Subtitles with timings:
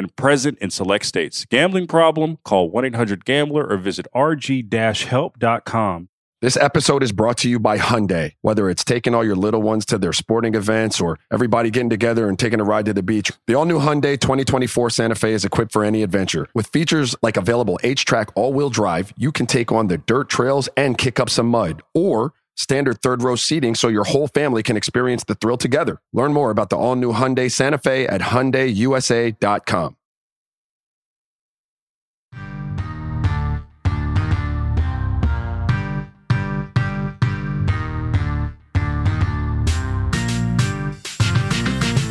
[0.00, 1.44] and present in select states.
[1.44, 2.38] Gambling problem?
[2.44, 6.08] Call 1-800-GAMBLER or visit rg-help.com.
[6.42, 8.32] This episode is brought to you by Hyundai.
[8.40, 12.30] Whether it's taking all your little ones to their sporting events or everybody getting together
[12.30, 15.44] and taking a ride to the beach, the all new Hyundai 2024 Santa Fe is
[15.44, 16.46] equipped for any adventure.
[16.54, 20.66] With features like available HTRAC all wheel drive, you can take on the dirt trails
[20.78, 21.82] and kick up some mud.
[21.92, 26.00] Or standard third row seating so your whole family can experience the thrill together.
[26.12, 29.96] Learn more about the all new Hyundai Santa Fe at HyundaiUSA.com.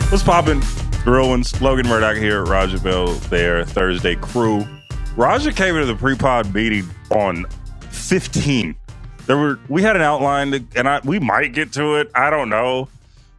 [0.09, 0.59] What's poppin'?
[1.05, 4.67] Grillins, Logan Murdock here, Raja Bell there, Thursday crew.
[5.15, 7.45] Raja came into the pre-pod meeting on
[7.91, 8.75] 15.
[9.29, 12.09] There were we had an outline and I we might get to it.
[12.15, 12.89] I don't know.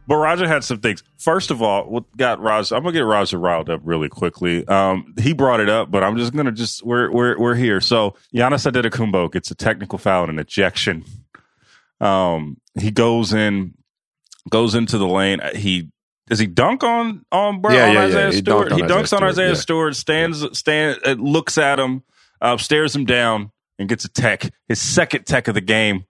[0.07, 1.03] But Raja had some things.
[1.17, 2.75] First of all, what got Raja?
[2.75, 4.65] I'm gonna get Raja riled up really quickly.
[4.69, 7.81] Um, he brought it up, but I'm just gonna just we're we're we're here.
[7.81, 11.03] So Giannis Antetokounmpo gets a technical foul and an ejection.
[11.99, 13.73] Um, he goes in,
[14.49, 15.41] goes into the lane.
[15.55, 15.89] He
[16.27, 18.31] does he dunk on on, Bro, Yeah, on yeah, Isaiah yeah.
[18.31, 18.69] He Stewart?
[18.69, 20.31] dunked He dunks Isaiah on Isaiah Stewart, Stewart.
[20.31, 22.03] Stands stand uh, looks at him,
[22.39, 24.49] uh, stares him down, and gets a tech.
[24.69, 26.05] His second tech of the game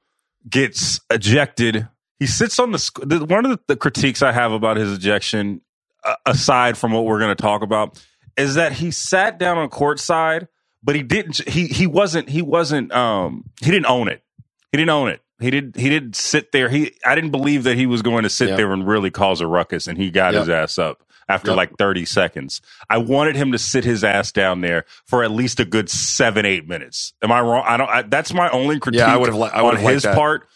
[0.48, 1.88] gets ejected.
[2.20, 5.62] He sits on the, one of the, the critiques I have about his ejection,
[6.04, 8.04] uh, aside from what we're going to talk about,
[8.38, 10.48] is that he sat down on court side,
[10.84, 11.38] but he didn't.
[11.50, 12.30] He he wasn't.
[12.30, 12.92] He wasn't.
[12.94, 14.24] Um, he didn't own it.
[14.72, 15.22] He didn't own it.
[15.40, 15.76] He did.
[15.76, 16.70] He didn't sit there.
[16.70, 16.94] He.
[17.06, 18.58] I didn't believe that he was going to sit Yep.
[18.58, 20.42] there and really cause a ruckus, and he got Yep.
[20.42, 21.58] his ass up after Yep.
[21.58, 22.62] like thirty seconds.
[22.90, 26.46] I wanted him to sit his ass down there for at least a good seven,
[26.46, 27.14] eight minutes.
[27.22, 27.64] Am I wrong?
[27.68, 27.90] I don't.
[27.90, 29.00] I, that's my only critique.
[29.00, 30.16] Yeah, I would've li- I on his that.
[30.16, 30.48] part.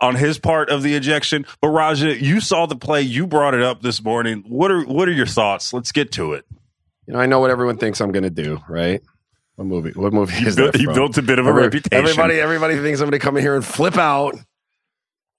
[0.00, 3.02] On his part of the ejection, but Raja, you saw the play.
[3.02, 4.42] You brought it up this morning.
[4.48, 5.72] What are what are your thoughts?
[5.72, 6.44] Let's get to it.
[7.06, 9.00] You know, I know what everyone thinks I'm going to do, right?
[9.54, 9.92] What movie?
[9.94, 12.04] What movie is built- that you built a bit of a Every- reputation.
[12.04, 14.34] Everybody, everybody thinks I'm going to come in here and flip out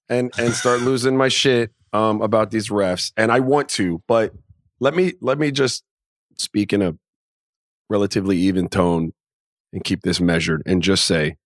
[0.08, 4.34] and and start losing my shit um, about these refs, and I want to, but
[4.84, 5.84] let me let me just
[6.38, 6.94] speak in a
[7.90, 9.14] relatively even tone
[9.72, 11.38] and keep this measured, and just say,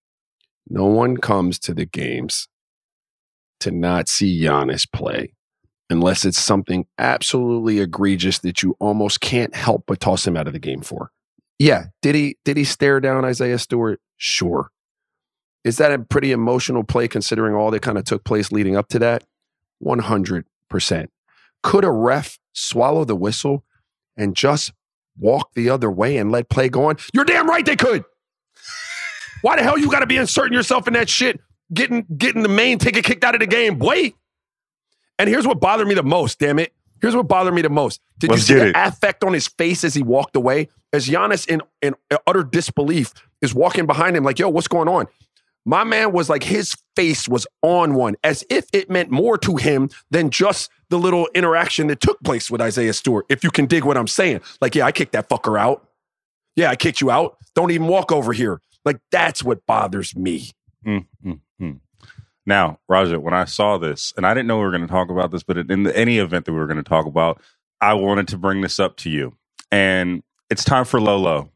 [0.67, 2.47] no one comes to the games
[3.59, 5.33] to not see Giannis play.
[5.89, 10.51] Unless it's something absolutely egregious that you almost can't help but toss him out of
[10.51, 11.11] the game for.
[11.59, 11.85] Yeah.
[12.01, 14.01] Did he did he stare down Isaiah Stewart?
[14.17, 14.71] Sure.
[15.63, 18.89] Is that a pretty emotional play considering all that kind of took place leading up
[18.89, 19.23] to that?
[19.81, 21.07] 100%.
[21.63, 23.63] Could a ref swallow the whistle
[24.15, 24.73] and just
[25.17, 26.97] walk the other way and let play go on?
[27.13, 28.03] You're damn right they could.
[29.41, 31.39] Why the hell you got to be inserting yourself in that shit?
[31.73, 34.13] Getting getting the main ticket kicked out of the game, boy.
[35.19, 36.73] And here's what bothered me the most, damn it.
[37.01, 38.01] Here's what bothered me the most.
[38.19, 38.75] Did Let's you see the it.
[38.75, 40.69] affect on his face as he walked away?
[40.93, 41.95] As Giannis in, in
[42.25, 45.05] utter disbelief is walking behind him, like, yo, what's going on?
[45.65, 49.57] My man was like, his face was on one, as if it meant more to
[49.57, 53.25] him than just the little interaction that took place with Isaiah Stewart.
[53.29, 54.41] If you can dig what I'm saying.
[54.61, 55.87] Like, yeah, I kicked that fucker out.
[56.55, 57.37] Yeah, I kicked you out.
[57.55, 58.61] Don't even walk over here.
[58.85, 60.51] Like, that's what bothers me.
[60.85, 61.79] Mm, mm, mm.
[62.45, 65.09] Now, Raja, when I saw this, and I didn't know we were going to talk
[65.09, 67.41] about this, but in the, any event that we were going to talk about,
[67.81, 69.35] I wanted to bring this up to you.
[69.71, 71.51] And it's time for Lolo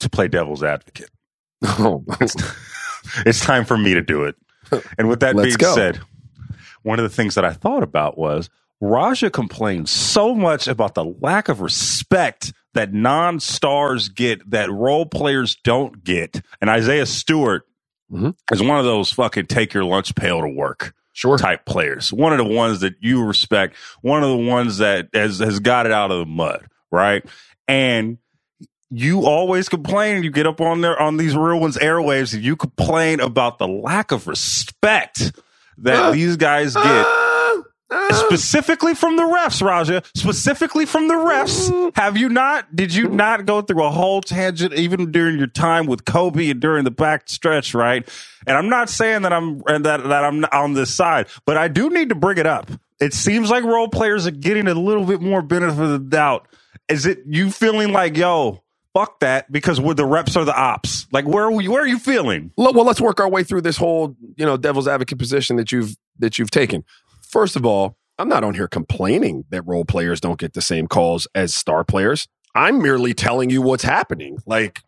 [0.00, 1.10] to play devil's advocate.
[1.62, 2.34] Oh, It's,
[3.26, 4.36] it's time for me to do it.
[4.98, 5.74] And with that Let's being go.
[5.74, 6.00] said,
[6.84, 8.48] one of the things that I thought about was
[8.80, 15.56] Raja complained so much about the lack of respect that non-stars get that role players
[15.64, 16.40] don't get.
[16.60, 17.62] And Isaiah Stewart
[18.12, 18.34] Mhm.
[18.52, 21.38] is one of those fucking take your lunch pail to work Sure.
[21.38, 22.12] type players.
[22.12, 23.76] One of the ones that you respect.
[24.02, 27.24] One of the ones that has has got it out of the mud, right?
[27.68, 28.18] And
[28.90, 30.22] you always complain.
[30.22, 33.66] You get up on there on these real ones airwaves, and you complain about the
[33.68, 35.32] lack of respect
[35.78, 36.84] that Uh, these guys get.
[36.86, 40.02] Uh, uh, Specifically from the refs, Raja.
[40.16, 41.94] Specifically from the refs.
[41.96, 42.74] Have you not?
[42.74, 46.60] Did you not go through a whole tangent even during your time with Kobe and
[46.60, 48.08] during the back stretch, right?
[48.46, 51.68] And I'm not saying that I'm and that that I'm on this side, but I
[51.68, 52.70] do need to bring it up.
[53.00, 56.48] It seems like role players are getting a little bit more benefit of the doubt.
[56.88, 58.62] Is it you feeling like, yo,
[58.94, 61.03] fuck that because we're the reps are the ops?
[61.14, 62.50] Like where are we, where are you feeling?
[62.56, 65.70] Well, well, let's work our way through this whole, you know, devil's advocate position that
[65.70, 66.84] you've that you've taken.
[67.22, 70.88] First of all, I'm not on here complaining that role players don't get the same
[70.88, 72.28] calls as star players.
[72.56, 74.38] I'm merely telling you what's happening.
[74.44, 74.80] Like,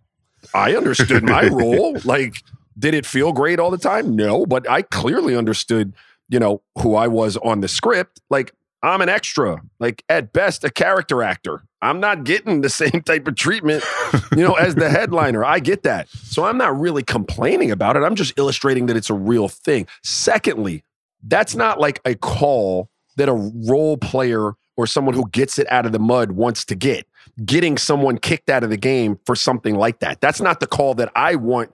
[0.53, 1.97] I understood my role.
[2.05, 2.43] Like,
[2.79, 4.15] did it feel great all the time?
[4.15, 5.95] No, but I clearly understood,
[6.29, 8.21] you know, who I was on the script.
[8.31, 8.53] Like,
[8.83, 11.65] I'm an extra, like at best a character actor.
[11.87, 13.85] I'm not getting the same type of treatment,
[14.33, 15.45] you know, as the headliner.
[15.45, 16.09] I get that.
[16.09, 18.01] So I'm not really complaining about it.
[18.01, 19.87] I'm just illustrating that it's a real thing.
[20.03, 20.85] Secondly,
[21.23, 25.87] that's not like a call that a role player or someone who gets it out
[25.87, 27.07] of the mud wants to get.
[27.45, 30.21] Getting someone kicked out of the game for something like that.
[30.21, 31.73] That's not the call that I want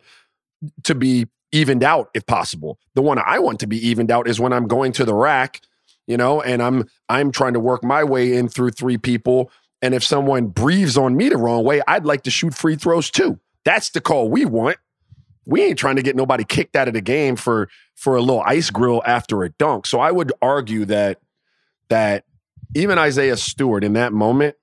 [0.85, 2.79] to be evened out if possible.
[2.95, 5.61] The one I want to be evened out is when I'm going to the rack,
[6.07, 9.51] you know, and I'm I'm trying to work my way in through three people
[9.83, 13.11] and if someone breathes on me the wrong way, I'd like to shoot free throws
[13.11, 13.39] too.
[13.65, 14.79] That's the call we want.
[15.45, 18.43] We ain't trying to get nobody kicked out of the game for for a little
[18.47, 19.87] ice grill after a dunk.
[19.87, 21.21] So I would argue that
[21.89, 22.25] that
[22.75, 24.55] even Isaiah Stewart in that moment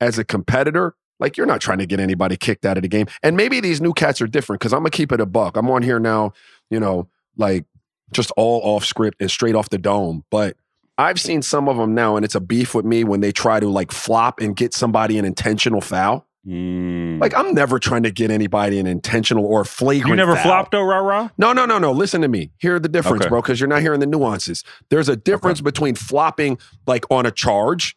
[0.00, 3.06] as a competitor, like you're not trying to get anybody kicked out of the game.
[3.22, 5.56] And maybe these new cats are different because I'm gonna keep it a buck.
[5.56, 6.34] I'm on here now,
[6.70, 7.64] you know, like
[8.12, 10.24] just all off script and straight off the dome.
[10.30, 10.56] But
[10.98, 13.60] I've seen some of them now, and it's a beef with me when they try
[13.60, 16.26] to like flop and get somebody an intentional foul.
[16.46, 17.20] Mm.
[17.20, 20.08] Like I'm never trying to get anybody an intentional or flagrant.
[20.10, 20.42] you never foul.
[20.44, 21.28] flopped though, rah rah?
[21.38, 21.92] No, no, no, no.
[21.92, 22.50] Listen to me.
[22.58, 23.28] Hear the difference, Okay.
[23.28, 24.64] bro, because you're not hearing the nuances.
[24.90, 27.96] There's a difference between flopping like on a charge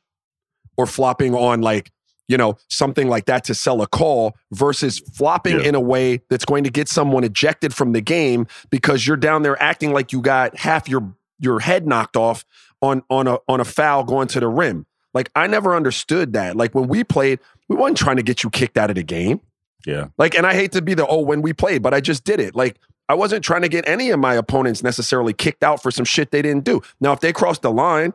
[0.78, 1.92] or flopping on like,
[2.28, 5.68] you know, something like that to sell a call versus flopping Yeah.
[5.68, 9.44] in a way that's going to get someone ejected from the game because you're down
[9.44, 12.46] there acting like you got half your your head knocked off
[12.82, 14.86] on on a on a foul going to the rim.
[15.14, 16.56] Like I never understood that.
[16.56, 19.42] Like when we played, we wasn't trying to get you kicked out of the game.
[19.86, 20.08] Yeah.
[20.18, 22.40] Like, and I hate to be the oh when we played, but I just did
[22.40, 22.56] it.
[22.56, 22.80] Like,
[23.10, 26.32] I wasn't trying to get any of my opponents necessarily kicked out for some shit
[26.32, 26.82] they didn't do.
[27.00, 28.14] Now, if they crossed the line,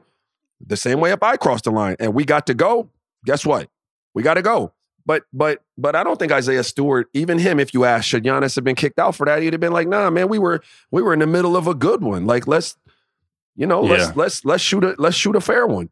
[0.65, 2.89] the same way if I crossed the line and we got to go,
[3.25, 3.69] guess what?
[4.15, 4.73] We got to go.
[5.05, 8.57] But but but I don't think Isaiah Stewart, even him, if you ask, should Giannis
[8.57, 9.41] have been kicked out for that?
[9.41, 11.75] He'd have been like, nah, man, we were we were in the middle of a
[11.75, 12.27] good one.
[12.27, 12.77] Like, let's,
[13.57, 15.91] you know, let's let's let's shoot a let's shoot a fair one.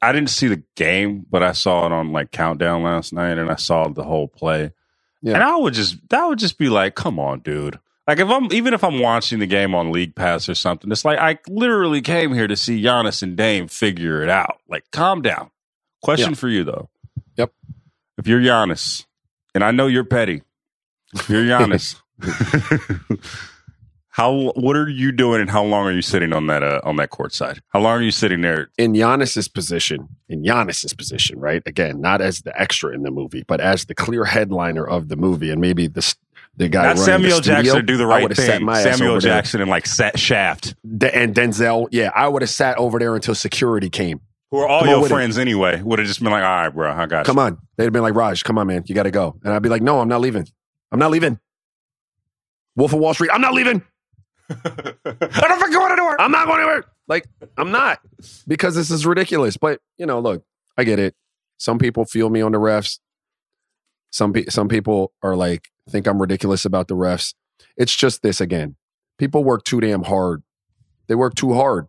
[0.00, 3.50] I didn't see the game, but I saw it on like countdown last night, and
[3.50, 4.72] I saw the whole play.
[5.22, 5.34] Yeah.
[5.34, 7.78] And I would just that would just be like, come on, dude.
[8.08, 11.04] Like if I'm even if I'm watching the game on League Pass or something, it's
[11.04, 14.58] like I literally came here to see Giannis and Dame figure it out.
[14.68, 15.50] Like, calm down.
[16.02, 16.34] Question Yeah.
[16.36, 16.88] for you though.
[17.36, 17.52] Yep.
[18.18, 19.06] If you're Giannis,
[19.54, 20.42] and I know you're petty,
[21.14, 21.94] if you're Giannis,
[24.14, 26.96] how what are you doing, and how long are you sitting on that uh, on
[26.96, 27.60] that court side?
[27.68, 28.68] How long are you sitting there?
[28.78, 31.62] in Giannis's position, in Giannis's position, right?
[31.66, 35.16] Again, not as the extra in the movie, but as the clear headliner of the
[35.16, 36.14] movie, and maybe the
[36.58, 38.66] the guy Samuel the Jackson do the right thing.
[38.74, 39.32] Samuel over there.
[39.32, 43.14] Jackson and like set Shaft, De- and Denzel, yeah, I would have sat over there
[43.14, 44.20] until security came.
[44.50, 45.08] who are all Come your it.
[45.08, 47.58] friends anyway, would have just been like, "All right, bro, I got Come you." on,
[47.78, 49.70] they'd have been like, Raj, come on, man, you got to go, and I'd be
[49.70, 50.46] like, No, I'm not leaving.
[50.92, 51.40] I'm not leaving.
[52.76, 53.82] Wolf of Wall Street, I'm not leaving.
[54.64, 56.20] I don't fucking go anywhere.
[56.20, 56.84] I'm not going anywhere.
[57.08, 58.00] Like, I'm not
[58.46, 59.56] because this is ridiculous.
[59.56, 60.44] But you know, look,
[60.76, 61.14] I get it.
[61.58, 62.98] Some people feel me on the refs.
[64.10, 67.34] Some pe- some people are like think I'm ridiculous about the refs.
[67.76, 68.76] It's just this again.
[69.18, 70.42] People work too damn hard.
[71.08, 71.86] They work too hard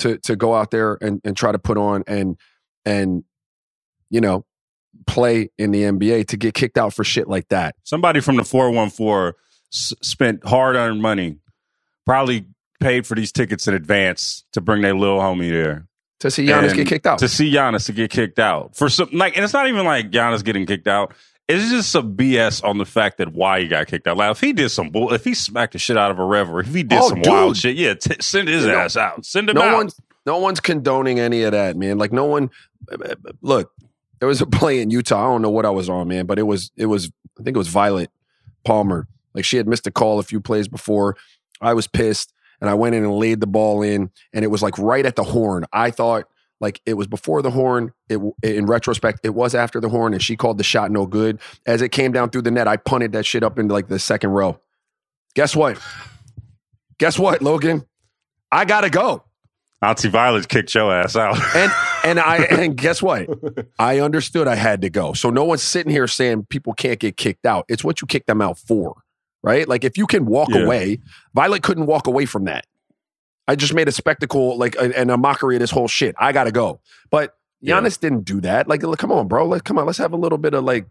[0.00, 2.36] to to go out there and, and try to put on and
[2.84, 3.24] and
[4.10, 4.44] you know
[5.06, 7.74] play in the NBA to get kicked out for shit like that.
[7.84, 9.36] Somebody from the four one four
[9.70, 11.38] spent hard earned money,
[12.06, 12.46] probably
[12.80, 15.86] paid for these tickets in advance to bring their little homie there
[16.20, 17.18] To see Giannis And get kicked out.
[17.18, 20.10] to see Giannis to get kicked out for some like, and it's not even like
[20.10, 21.12] Giannis getting kicked out.
[21.48, 24.16] It's just some BS on the fact that why he got kicked out.
[24.16, 26.50] Like if he did some bull, if he smacked the shit out of a rev,
[26.50, 28.96] or if he did Oh, some wild shit, yeah, t- send his You know, ass
[28.96, 29.24] out.
[29.24, 29.74] Send him no out.
[29.76, 31.98] one's no one's condoning any of that, man.
[31.98, 32.50] Like no one.
[33.42, 33.70] Look,
[34.18, 35.24] there was a play in Utah.
[35.24, 37.56] I don't know what I was on, man, but it was it was I think
[37.56, 38.10] it was Violet
[38.64, 39.06] Palmer.
[39.34, 41.16] Like she had missed a call a few plays before.
[41.60, 44.62] I was pissed and I went in and laid the ball in and it was
[44.62, 45.64] like right at the horn.
[45.72, 46.26] I thought
[46.60, 47.92] like it was before the horn.
[48.08, 51.38] It in retrospect, it was after the horn, and she called the shot no good.
[51.66, 53.98] As it came down through the net, I punted that shit up into like the
[53.98, 54.58] second row.
[55.34, 55.78] Guess what?
[56.98, 57.84] Guess what, Logan?
[58.50, 59.24] I gotta go.
[59.82, 61.36] Auntie Violet kicked your ass out.
[61.54, 61.72] And
[62.04, 63.28] and I and guess what?
[63.78, 65.12] I understood I had to go.
[65.12, 67.66] So no one's sitting here saying people can't get kicked out.
[67.68, 69.02] It's what you kick them out for,
[69.46, 69.66] right?
[69.66, 70.62] Like if you can walk Yeah.
[70.64, 70.98] away,
[71.34, 72.66] Violet couldn't walk away from that.
[73.48, 76.16] I just made a spectacle, like a- and a mockery of this whole shit.
[76.18, 76.80] I gotta go.
[77.10, 77.80] But Yeah.
[77.80, 78.68] Giannis didn't do that.
[78.68, 79.46] Like, come on, bro.
[79.46, 80.86] Like, come on, let's have a little bit of like,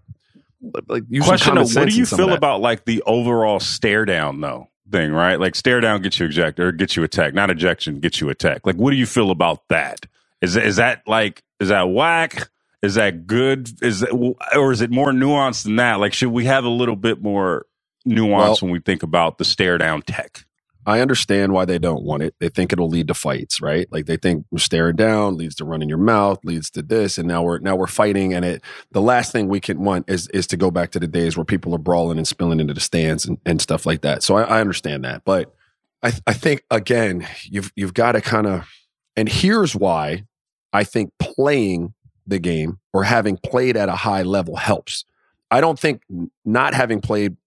[0.88, 5.12] like Question: though, What do you feel about like the overall stare down though thing?
[5.12, 8.30] Right, like stare down gets you ejected or gets you attacked, not ejection gets you
[8.30, 8.66] attacked.
[8.66, 10.06] Like, what do you feel about that?
[10.42, 12.50] Is is that like is that whack?
[12.82, 13.70] Is that good?
[13.82, 14.12] Is that,
[14.56, 16.00] or is it more nuanced than that?
[16.00, 17.66] Like, should we have a little bit more
[18.06, 20.46] nuance when we think about the stare down tech?
[20.88, 22.36] I understand why they don't want it.
[22.40, 23.88] They think it'll lead to fights, right?
[23.92, 27.42] Like they think staring down leads to running your mouth, leads to this, and now
[27.42, 28.34] we're now we're fighting.
[28.34, 31.08] And it the last thing we can want is is to go back to the
[31.08, 34.22] days where people are brawling and spilling into the stands and, and stuff like that.
[34.22, 35.56] So I, I understand that, but
[36.04, 38.70] I I think again you've you've got to kind of
[39.16, 40.26] and here's why
[40.72, 41.96] I think playing
[42.28, 45.06] the game or having played at a high level helps.
[45.50, 46.02] I don't think
[46.44, 47.38] not having played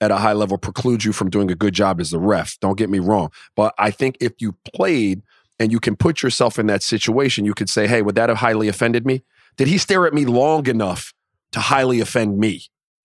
[0.00, 2.58] at a high level precludes you from doing a good job as the ref.
[2.60, 3.30] Don't get me wrong.
[3.54, 5.22] But I think if you played
[5.58, 8.38] and you can put yourself in that situation, you could say, hey, would that have
[8.38, 9.22] highly offended me?
[9.56, 11.14] Did he stare at me long enough
[11.52, 12.64] to highly offend me?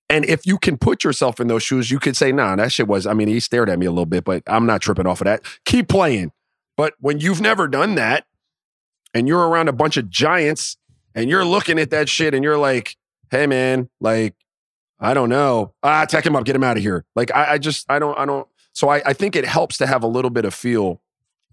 [0.10, 2.90] And if you can put yourself in those shoes, you could say, nah, that shit
[2.90, 5.22] was, I mean, he stared at me a little bit, but I'm not tripping off
[5.22, 5.42] of that.
[5.66, 6.34] Keep playing.
[6.76, 8.26] But when you've never done that
[9.14, 10.76] and you're around a bunch of giants
[11.16, 12.98] and you're looking at that shit and you're like,
[13.30, 14.36] hey, man, like,
[15.02, 15.74] I don't know.
[15.82, 17.04] Ah, tech him up, get him out of here.
[17.16, 19.88] Like I, I just I don't I don't so I, I think it helps to
[19.88, 21.02] have a little bit of feel,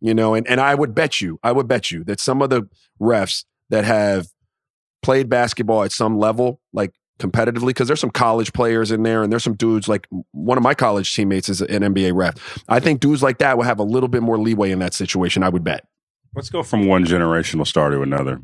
[0.00, 2.50] you know, and, and I would bet you, I would bet you that some of
[2.50, 2.69] the
[3.00, 4.28] refs that have
[5.02, 9.33] played basketball at some level, like competitively, because there's some college players in there and
[9.33, 12.62] there's some dudes like one of my college teammates is an NBA ref.
[12.69, 15.43] I think dudes like that will have a little bit more leeway in that situation,
[15.43, 15.87] I would bet.
[16.35, 18.40] Let's go from one generational star to another.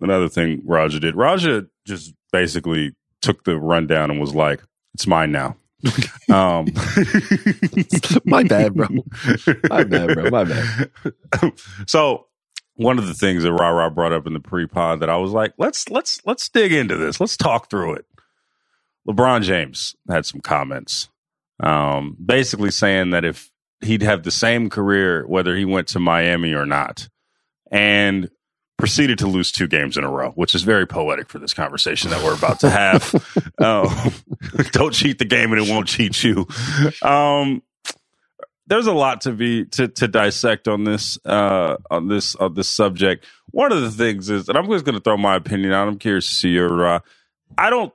[0.00, 1.16] Another thing Raja did.
[1.16, 4.60] Raja just basically took the rundown and was like,
[4.94, 5.56] "It's mine now."
[6.32, 6.68] um,
[8.24, 8.86] My bad, bro.
[9.68, 10.30] My bad, bro.
[10.30, 10.90] My bad.
[11.86, 12.26] so
[12.74, 15.32] one of the things that Ra Ra brought up in the pre-pod that I was
[15.32, 17.20] like, let's let's let's dig into this.
[17.20, 18.06] Let's talk through it.
[19.08, 21.08] LeBron James had some comments,
[21.60, 23.50] um, basically saying that if
[23.80, 27.08] he'd have the same career whether he went to Miami or not,
[27.72, 28.30] and
[28.82, 32.10] proceeded to lose two games in a row, which is very poetic for this conversation
[32.10, 33.14] that we're about to have.
[33.58, 33.86] um,
[34.72, 36.48] don't cheat the game and it won't cheat you.
[37.00, 37.62] Um,
[38.66, 42.68] there's a lot to be to to dissect on this uh on this on this
[42.68, 43.24] subject.
[43.52, 45.86] One of the things is, and I'm just going to throw my opinion out.
[45.86, 46.84] I'm curious to see your.
[46.84, 46.98] Uh,
[47.56, 47.94] I don't.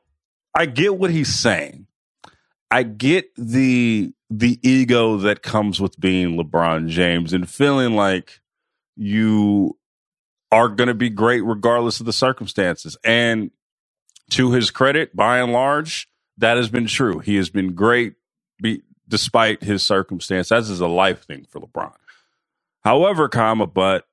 [0.56, 1.88] I get what he's saying.
[2.72, 8.40] I get the the ego that comes with being LeBron James and feeling like
[8.96, 9.77] you
[10.52, 12.98] are going to be great regardless of the circumstances.
[13.04, 13.52] And
[14.32, 17.20] to his credit, by and large, that has been true.
[17.20, 18.14] He has been great
[18.62, 20.50] be, despite his circumstance.
[20.50, 21.94] That is a life thing for LeBron.
[22.84, 24.06] However, comma, but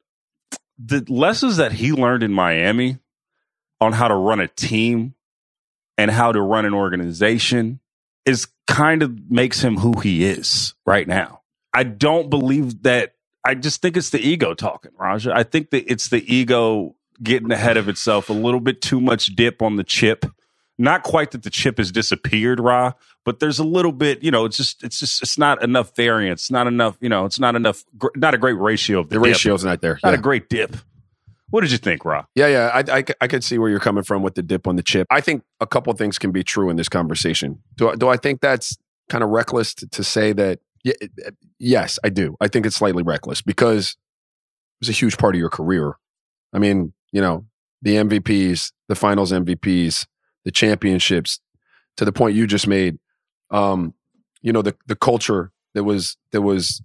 [0.79, 2.99] the lessons that he learned in Miami
[3.81, 5.15] on how to run a team
[5.97, 7.81] and how to run an organization
[8.25, 11.43] is kind of makes him who he is right now.
[11.73, 13.14] I don't believe that.
[13.45, 15.33] I just think it's the ego talking, Raja.
[15.35, 19.27] I think that it's the ego getting ahead of itself, a little bit too much
[19.37, 20.25] dip on the chip.
[20.77, 24.45] Not quite that the chip has disappeared, Ra, but there's a little bit, you know,
[24.45, 27.85] it's just, it's just, it's not enough variance, not enough, you know, it's not enough,
[27.97, 29.35] gr- not a great ratio of the, The dip.
[29.35, 30.01] ratio's not there.
[30.03, 30.19] not Yeah.
[30.19, 30.75] a great dip.
[31.51, 32.25] What did you think, Ra?
[32.35, 34.75] Yeah, yeah, I, I, I could see where you're coming from with the dip on
[34.75, 35.07] the chip.
[35.11, 37.61] I think a couple of things can be true in this conversation.
[37.77, 38.77] Do I, do I think that's
[39.09, 40.59] kind of reckless to, to say that?
[40.85, 40.93] Yeah,
[41.59, 42.37] yes, I do.
[42.41, 43.97] I think it's slightly reckless because it
[44.81, 45.95] was a huge part of your career.
[46.53, 47.47] I mean, you know,
[47.83, 50.07] the MVPs, the Finals MVPs,
[50.45, 51.41] the championships.
[51.99, 52.99] To the point you just made,
[53.51, 53.95] um,
[54.43, 56.83] you know, the the culture that was that was.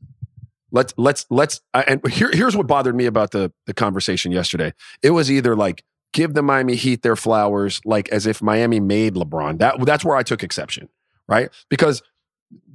[0.72, 1.62] Let's let's let's.
[1.74, 5.84] And here, here's what bothered me about the the conversation yesterday it was either like
[6.14, 9.58] give the Miami Heat their flowers, like as if Miami made LeBron.
[9.58, 10.88] That that's where I took exception,
[11.28, 11.50] right?
[11.70, 12.04] Because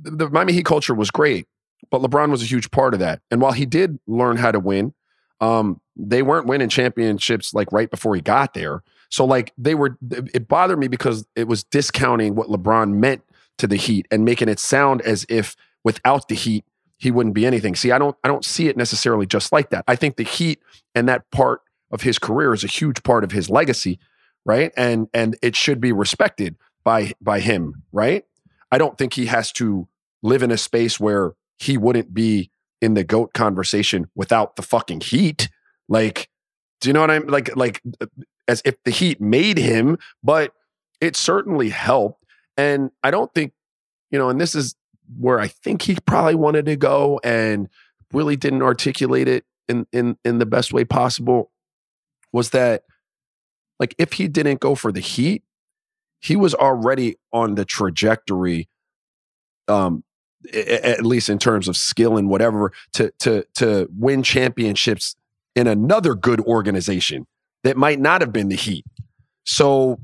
[0.03, 1.47] the, Miami Heat culture was great,
[1.91, 3.21] but LeBron was a huge part of that.
[3.31, 4.95] And while he did learn how to win,
[5.41, 8.83] um, they weren't winning championships like right before he got there.
[9.11, 13.23] So like they were, it bothered me because it was discounting what LeBron meant
[13.59, 16.65] to the Heat and making it sound as if without the Heat
[16.97, 17.75] he wouldn't be anything.
[17.75, 19.85] See, I don't, I don't see it necessarily just like that.
[19.87, 20.61] I think the Heat
[20.95, 23.99] and that part of his career is a huge part of his legacy,
[24.45, 24.73] right?
[24.77, 28.25] And and it should be respected by by him, right?
[28.75, 29.87] I don't think he has to
[30.25, 32.51] live in a space where he wouldn't be
[32.83, 35.49] in the goat conversation without the fucking heat.
[35.89, 36.29] Like,
[36.81, 37.55] do you know what I'm like?
[37.55, 38.07] Like, uh,
[38.49, 40.55] as if the heat made him, but
[41.01, 42.25] it certainly helped.
[42.57, 43.53] And I don't think,
[44.11, 44.75] you know, and this is
[45.21, 47.69] where I think he probably wanted to go and
[48.13, 51.53] really didn't articulate it in in in the best way possible
[52.33, 52.83] was that
[53.79, 55.45] like if he didn't go for the heat
[56.25, 58.69] he was already on the trajectory
[59.69, 60.03] um
[60.53, 65.17] at least in terms of skill and whatever to to to win championships
[65.55, 67.27] in another good organization
[67.63, 68.85] that might not have been the heat.
[69.45, 70.01] So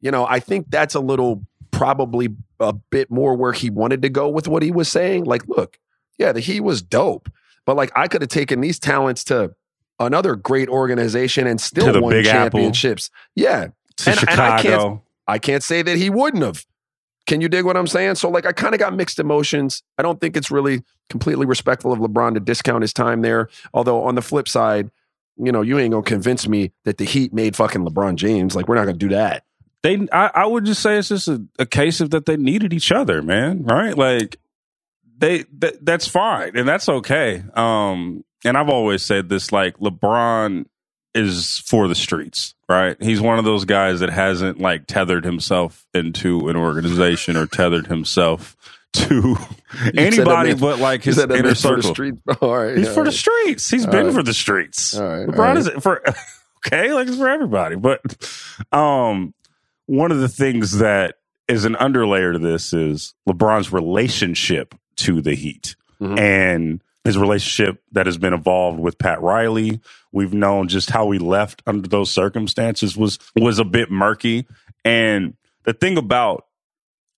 [0.00, 2.28] you know i think that's a little probably
[2.60, 5.24] a bit more where he wanted to go with what he was saying.
[5.24, 5.78] Like look
[6.18, 7.28] yeah the heat was dope
[7.66, 9.54] but like i could have taken these talents to
[9.98, 13.66] another great organization and still won championships Apple, yeah.
[13.96, 14.90] To and, chicago.
[14.90, 16.64] and I can't, say that he wouldn't have.
[17.26, 18.16] Can you dig what I'm saying?
[18.16, 19.82] So, like, I kind of got mixed emotions.
[19.96, 23.48] I don't think it's really completely respectful of LeBron to discount his time there.
[23.72, 24.90] Although, on the flip side,
[25.36, 28.54] you know, you ain't gonna convince me that the Heat made fucking LeBron James.
[28.54, 29.44] Like, we're not gonna do that.
[29.82, 32.72] They, I, I would just say it's just a, a, case of that they needed
[32.72, 33.64] each other, man.
[33.64, 33.96] Right?
[33.96, 34.38] Like,
[35.18, 37.42] they, th- that's fine and that's okay.
[37.54, 40.66] Um, and I've always said this: like, LeBron
[41.14, 42.96] is for the streets, right?
[43.00, 47.86] He's one of those guys that hasn't like tethered himself into an organization or tethered
[47.86, 48.56] himself
[48.94, 49.36] to
[49.96, 51.94] anybody but like his inner circle.
[52.40, 53.06] All right, he's all for right.
[53.06, 53.68] the streets.
[53.70, 54.14] He's All been right.
[54.14, 54.96] for the streets.
[54.96, 55.56] All right, LeBron all right.
[55.56, 56.02] is for
[56.66, 57.74] okay, like it's for everybody.
[57.76, 58.00] But
[58.72, 59.34] um,
[59.86, 61.16] one of the things that
[61.48, 66.18] is an underlayer to this is LeBron's relationship to the Heat Mhm.
[66.18, 69.80] and his relationship that has been involved with Pat Riley.
[70.10, 74.46] We've known just how he left under those circumstances was was a bit murky.
[74.84, 76.46] And the thing about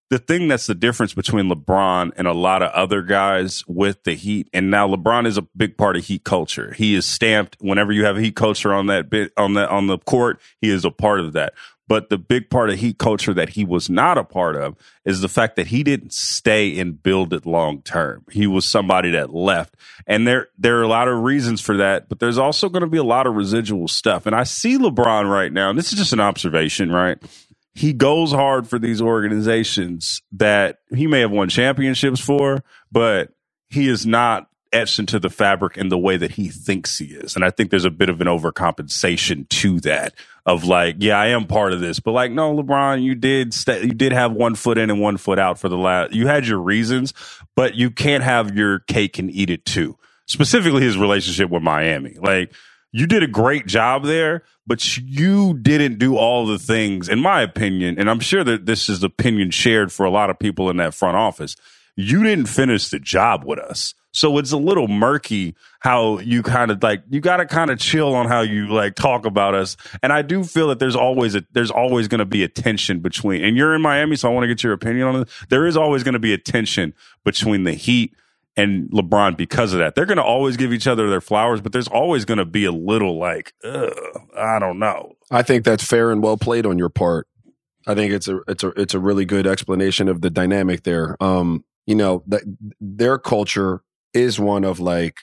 [0.08, 4.14] the thing that's the difference between LeBron and a lot of other guys with the
[4.14, 6.72] Heat, and now LeBron is a big part of Heat culture.
[6.74, 9.88] He is stamped whenever you have a Heat culture on that bit on that on
[9.88, 10.40] the court.
[10.60, 11.54] He is a part of that.
[11.88, 15.20] But the big part of Heat culture that he was not a part of is
[15.20, 18.24] the fact that he didn't stay and build it long term.
[18.30, 22.08] He was somebody that left, and there there are a lot of reasons for that.
[22.08, 24.26] But there's also going to be a lot of residual stuff.
[24.26, 25.70] And I see LeBron right now.
[25.70, 27.18] And this is just an observation, right?
[27.76, 33.34] he goes hard for these organizations that he may have won championships for, but
[33.68, 37.34] he is not etched into the fabric in the way that he thinks he is.
[37.34, 41.28] And I think there's a bit of an overcompensation to that of like, yeah, I
[41.28, 44.54] am part of this, but like, no, LeBron, you did st- you did have one
[44.54, 46.12] foot in and one foot out for the last.
[46.12, 47.14] You had your reasons,
[47.56, 49.98] but you can't have your cake and eat it too.
[50.26, 52.52] Specifically, his relationship with Miami, like
[52.92, 57.42] you did a great job there, but you didn't do all the things, in my
[57.42, 60.76] opinion, and I'm sure that this is opinion shared for a lot of people in
[60.78, 61.56] that front office.
[61.96, 63.94] You didn't finish the job with us.
[64.12, 67.78] So it's a little murky how you kind of like you got to kind of
[67.78, 69.76] chill on how you like talk about us.
[70.02, 73.00] And I do feel that there's always a there's always going to be a tension
[73.00, 73.44] between.
[73.44, 75.28] And you're in Miami, so I want to get your opinion on it.
[75.50, 78.14] There is always going to be a tension between the Heat
[78.56, 79.94] and LeBron because of that.
[79.94, 82.64] They're going to always give each other their flowers, but there's always going to be
[82.64, 85.12] a little like, I don't know.
[85.30, 87.28] I think that's fair and well played on your part.
[87.86, 91.22] I think it's a it's a it's a really good explanation of the dynamic there.
[91.22, 92.24] Um, you know,
[92.80, 95.18] their culture is one of like,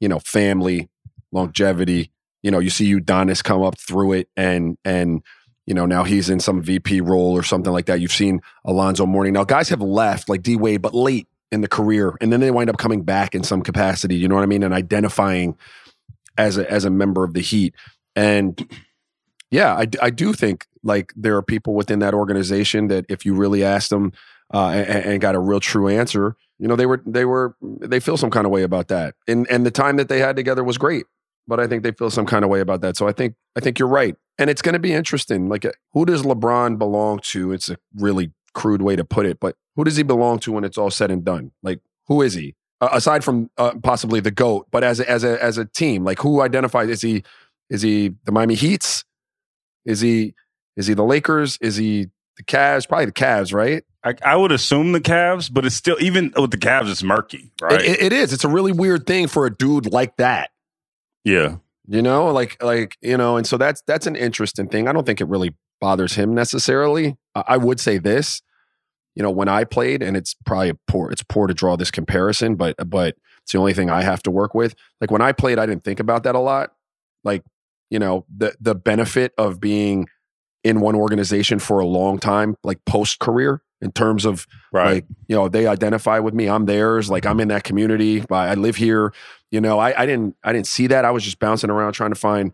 [0.00, 0.88] you know, family,
[1.32, 2.10] longevity.
[2.42, 5.22] You know, you see Udonis come up through it and and
[5.66, 8.00] you know, now he's in some VP role or something like that.
[8.00, 9.34] You've seen Alonzo Mourning.
[9.34, 12.50] Now guys have left like D Wade, but late in the career, and then they
[12.50, 14.16] wind up coming back in some capacity.
[14.16, 14.62] You know what I mean?
[14.62, 15.56] And identifying
[16.36, 17.74] as a as a member of the Heat.
[18.16, 18.70] And
[19.50, 23.34] yeah, I, I do think like there are people within that organization that if you
[23.34, 24.12] really ask them
[24.52, 28.00] uh, and, and got a real true answer, you know, they were they were they
[28.00, 29.14] feel some kind of way about that.
[29.26, 31.06] And and the time that they had together was great,
[31.46, 32.96] but I think they feel some kind of way about that.
[32.96, 35.48] So I think I think you're right, and it's going to be interesting.
[35.48, 37.52] Like, who does LeBron belong to?
[37.52, 40.64] It's a really crude way to put it, but who does he belong to when
[40.64, 41.52] it's all said and done?
[41.62, 42.56] Like, who is he?
[42.80, 46.04] Uh, aside from uh, possibly the goat, but as a, as a as a team,
[46.04, 46.88] like who identifies?
[46.88, 47.22] Is he
[47.70, 49.04] is he the Miami Heats?
[49.84, 50.34] Is he
[50.76, 51.58] is he the Lakers?
[51.60, 52.88] Is he the Cavs?
[52.88, 53.84] Probably the Cavs, right?
[54.04, 57.50] I, I would assume the Cavs, but it's still even with the Cavs, it's murky,
[57.60, 57.80] right?
[57.80, 58.32] It, it, it is.
[58.32, 60.50] It's a really weird thing for a dude like that.
[61.24, 61.56] yeah,
[61.86, 64.88] You know, like like you know, and so that's that's an interesting thing.
[64.88, 67.16] I don't think it really bothers him necessarily.
[67.34, 68.40] I, I would say this,
[69.14, 71.10] you know, when I played, and it's probably poor.
[71.10, 74.30] It's poor to draw this comparison, but but it's the only thing I have to
[74.30, 74.74] work with.
[75.00, 76.72] Like when I played, I didn't think about that a lot.
[77.24, 77.42] Like
[77.90, 80.08] you know, the the benefit of being
[80.62, 84.94] in one organization for a long time, like post career, in terms of Right.
[84.94, 88.48] like you know they identify with me i'm theirs like i'm in that community i
[88.48, 89.12] I live here
[89.50, 92.10] you know I, I didn't i didn't see that i was just bouncing around trying
[92.10, 92.52] to find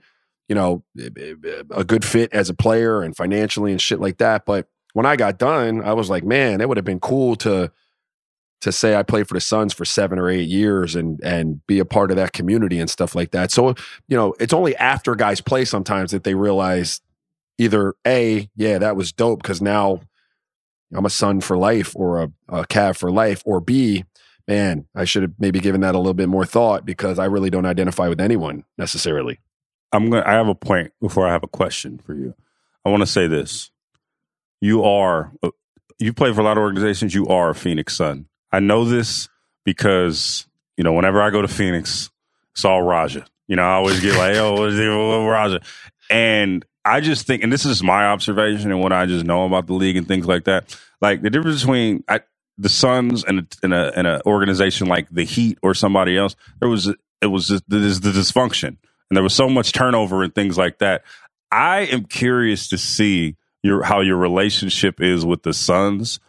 [0.48, 4.00] you know eh, eh, eh, a good fit as a player and financially and shit
[4.00, 7.00] like that but when i got done i was like man it would have been
[7.00, 7.72] cool to
[8.60, 11.78] to say i played for the suns for seven or eight years and and be
[11.78, 13.74] a part of that community and stuff like that so
[14.08, 17.00] you know it's only after guys play sometimes that they realize
[17.58, 20.00] either a yeah that was dope because now
[20.94, 24.04] I'm a son for life or a, a Cav for life, or B,
[24.46, 27.50] man, I should have maybe given that a little bit more thought because I really
[27.50, 29.40] don't identify with anyone necessarily.
[29.92, 32.34] I'm going to I have a point before I have a question for you.
[32.84, 33.70] I want to say this.
[34.60, 35.50] You are uh,
[35.98, 38.26] you play for a lot of organizations, you are a Phoenix Sun.
[38.52, 39.28] I know this
[39.64, 42.10] because, you know, whenever I go to Phoenix,
[42.52, 43.24] it's all Raja.
[43.46, 45.60] You know, I always get like, oh, what's Raja?
[46.10, 49.66] And I just think, and this is my observation and what I just know about
[49.66, 50.76] the league and things like that.
[51.00, 52.20] Like the difference between I,
[52.58, 56.68] the Suns and a, and a an organization like the Heat or somebody else, there
[56.68, 56.92] was
[57.22, 61.04] it was just, the dysfunction, and there was so much turnover and things like that.
[61.50, 66.20] I am curious to see your how your relationship is with the Suns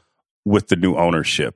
[0.46, 1.56] with the new ownership.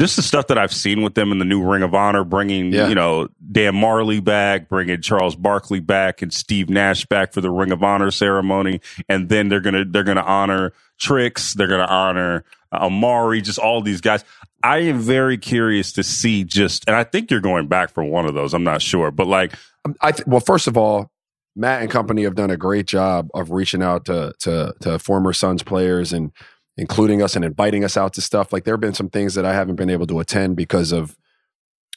[0.00, 2.72] Just the stuff that I've seen with them in the new Ring of Honor, bringing
[2.72, 2.88] Yeah.
[2.88, 7.50] you know Dan Majerle back, bringing Charles Barkley back, and Steve Nash back for the
[7.50, 12.44] Ring of Honor ceremony, and then they're gonna they're gonna honor Tricks, they're gonna honor
[12.72, 14.24] uh, Amar'e, just all these guys.
[14.62, 18.26] I am very curious to see just, and I think you're going back for one
[18.26, 18.52] of those.
[18.54, 19.52] I'm not sure, but like
[19.84, 21.10] Um, I th- well, first of all,
[21.56, 25.32] Mat and company have done a great job of reaching out to to to former
[25.32, 26.30] Suns players and
[26.76, 28.52] including us and inviting us out to stuff.
[28.52, 31.16] Like there have been some things that I haven't been able to attend because of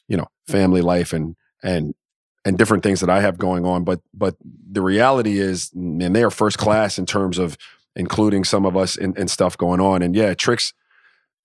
[0.08, 1.94] you know family life and and
[2.46, 3.84] and different things that I have going on.
[3.84, 7.58] But but the reality is, and they are first class in terms of
[7.96, 10.02] including some of us and, stuff going on.
[10.02, 10.74] And yeah, tricks.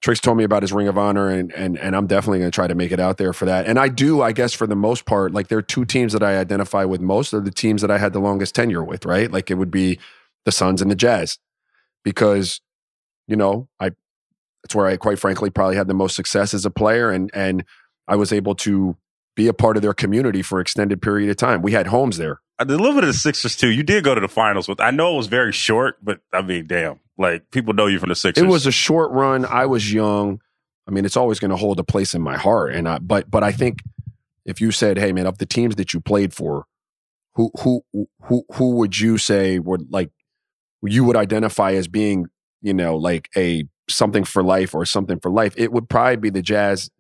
[0.01, 2.55] Tricks told me about his Ring of Honor, and and and I'm definitely going to
[2.55, 3.67] try to make it out there for that.
[3.67, 6.23] And I do, I guess, for the most part, like there are two teams that
[6.23, 9.29] I identify with most are the teams that I had the longest tenure with, right?
[9.29, 9.99] Like it would be
[10.45, 11.39] the Suns and the Jazz,
[12.05, 12.61] because
[13.29, 13.91] you know I
[14.63, 17.65] that's where I quite frankly probably had the most success as a player, and and
[18.09, 18.97] I was able to
[19.37, 21.63] be a part of their community for extended period of time.
[21.63, 22.41] We had homes there.
[22.59, 23.71] a little bit of the Sixers too.
[23.71, 24.81] You did go to the finals with.
[24.81, 28.09] I know it was very short, but I mean, damn, like people know you from
[28.09, 28.43] the Sixers.
[28.43, 29.45] It was a short run.
[29.45, 30.41] I was young.
[30.89, 32.75] I mean, it's always going to hold a place in my heart.
[32.75, 33.79] And I, but but I think
[34.45, 36.65] if you said, "Hey, man, of the teams that you played for,
[37.35, 37.85] who who
[38.23, 40.11] who who would you say would like
[40.83, 42.27] you would identify as being,
[42.63, 46.31] you know, like a something for life or something for life?" It would probably be
[46.31, 46.91] the Jazz,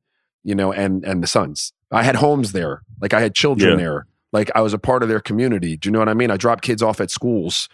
[0.44, 1.72] you know, and and the Suns.
[1.90, 2.82] I had homes there.
[3.00, 3.76] Like I had children Yeah.
[3.76, 4.06] there.
[4.32, 5.76] Like I was a part of their community.
[5.76, 6.30] Do you know what I mean?
[6.30, 7.68] I dropped kids off at schools.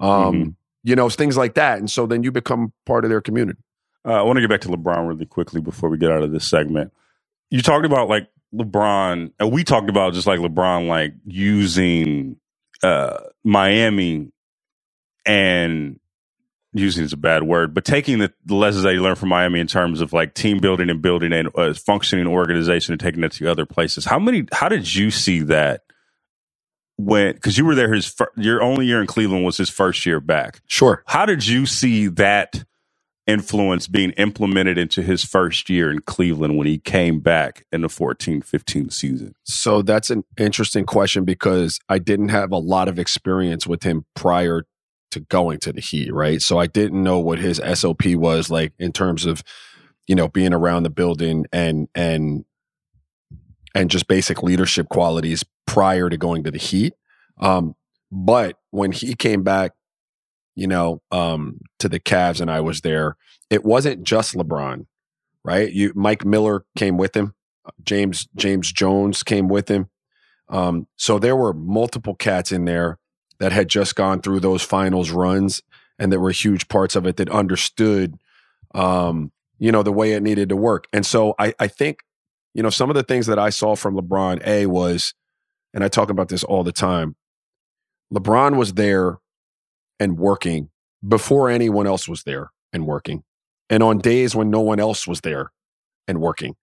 [0.00, 0.54] Um, Mhm.
[0.84, 1.78] you know, things like that.
[1.78, 3.58] And so then you become part of their community.
[4.06, 6.30] Uh, I want to get back to LeBron really quickly before we get out of
[6.32, 6.92] this segment.
[7.50, 12.36] You talked about like LeBron, and we talked about just like LeBron, like using
[12.82, 14.30] uh, Miami
[15.26, 15.98] and
[16.78, 19.60] using is a bad word, but taking the, the lessons that you learned from Miami
[19.60, 23.32] in terms of like team building and building a uh, functioning organization and taking it
[23.32, 24.04] to other places.
[24.04, 24.46] How many?
[24.52, 25.82] How did you see that
[26.96, 27.34] when?
[27.34, 30.20] Because you were there, his fir- your only year in Cleveland was his first year
[30.20, 30.60] back.
[30.66, 31.02] Sure.
[31.06, 32.64] How did you see that
[33.28, 37.88] influence being implemented into his first year in Cleveland when he came back in the
[37.88, 39.34] 14 15 season?
[39.44, 44.06] So that's an interesting question because I didn't have a lot of experience with him
[44.16, 44.64] prior
[45.10, 46.40] to going to the Heat, right?
[46.40, 49.42] So I didn't know what his SOP was like in terms of,
[50.06, 52.44] you know, being around the building and and
[53.74, 56.94] and just basic leadership qualities prior to going to the Heat.
[57.38, 57.74] Um,
[58.10, 59.72] but when he came back,
[60.54, 63.16] you know, um, to the Cavs and I was there,
[63.50, 64.86] it wasn't just LeBron,
[65.44, 65.70] right?
[65.70, 67.34] You Mike Miller came with him.
[67.84, 69.88] James James Jones came with him.
[70.48, 72.98] Um, so there were multiple cats in there
[73.40, 75.62] that had just gone through those finals runs
[75.98, 78.18] and that were huge parts of it that understood
[78.74, 80.86] um, you know, the way it needed to work.
[80.92, 82.00] And so I, I think,
[82.54, 85.14] you know, some of the things that I saw from LeBron, A was,
[85.74, 87.16] and I talk about this all the time,
[88.12, 89.18] LeBron was there
[90.00, 90.70] and working
[91.06, 93.24] before anyone else was there and working.
[93.68, 95.52] And on days when no one else was there
[96.06, 96.56] and working.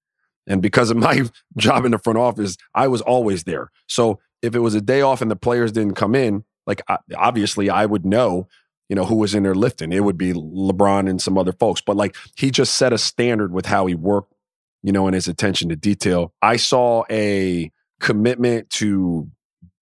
[0.48, 1.24] And because of my
[1.58, 3.72] job in the front office, I was always there.
[3.88, 6.82] So if it was a day off and the players didn't come in, like
[7.16, 8.48] obviously I would know,
[8.90, 9.92] you know, who was in there lifting.
[9.92, 11.82] It would be LeBron and some other folks.
[11.82, 14.34] But like he just set a standard with how he worked,
[14.84, 16.34] you know, and his attention to detail.
[16.42, 19.30] I saw a commitment to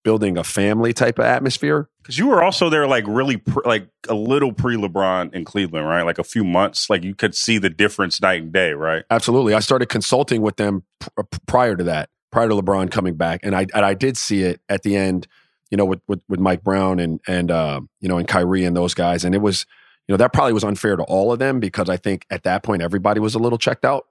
[0.03, 1.89] building a family type of atmosphere.
[2.01, 5.87] Because you were also there, like really, pre, like a little pre LeBron in Cleveland,
[5.87, 6.03] right?
[6.03, 9.05] Like a few months, like you could see the difference night and day, right?
[9.09, 9.53] Absolutely.
[9.53, 13.39] I started consulting with them pr- uh, prior to that prior to LeBron coming back,
[13.43, 15.27] and I and I did see it at the end,
[15.73, 18.77] you know, with with, with Mike Brown and and uh, you know and Kyrie and
[18.77, 19.65] those guys, and it was,
[20.07, 22.61] you know, that probably was unfair to all of them because I think at that
[22.61, 24.05] point everybody was a little checked out,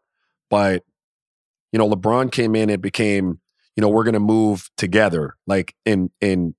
[0.50, 0.82] but
[1.70, 3.38] you know, LeBron came in and became,
[3.76, 6.56] you know, we're going to move together, like in in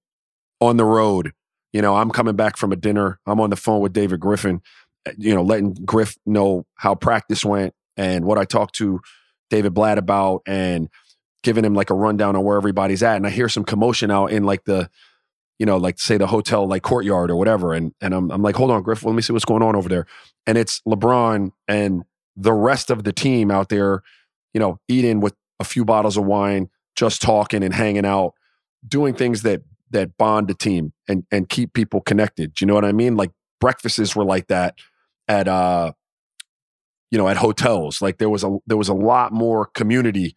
[0.61, 1.33] on the road.
[1.73, 3.19] You know, I'm coming back from a dinner.
[3.25, 4.61] I'm on the phone with David Griffin,
[5.05, 9.01] eh, you know, letting Griff know how practice went and what I talked to
[9.49, 10.87] David Blatt about and
[11.43, 13.17] giving him like a rundown on where everybody's at.
[13.17, 14.89] And I hear some commotion out in like the,
[15.59, 17.73] you know, like say the hotel like courtyard or whatever.
[17.73, 19.89] And and I'm I'm like, hold on, Griff, let me see what's going on over
[19.89, 20.07] there.
[20.47, 22.03] And it's LeBron and
[22.35, 24.01] the rest of the team out there,
[24.53, 28.33] you know, eating with a few bottles of wine, just talking and hanging out,
[28.87, 32.53] doing things that that bond the team and and keep people connected.
[32.55, 33.15] Do you know what I mean?
[33.15, 34.75] Like breakfasts were like that
[35.27, 35.93] at uh
[37.11, 40.35] you know at hotels like there was a there was a lot more community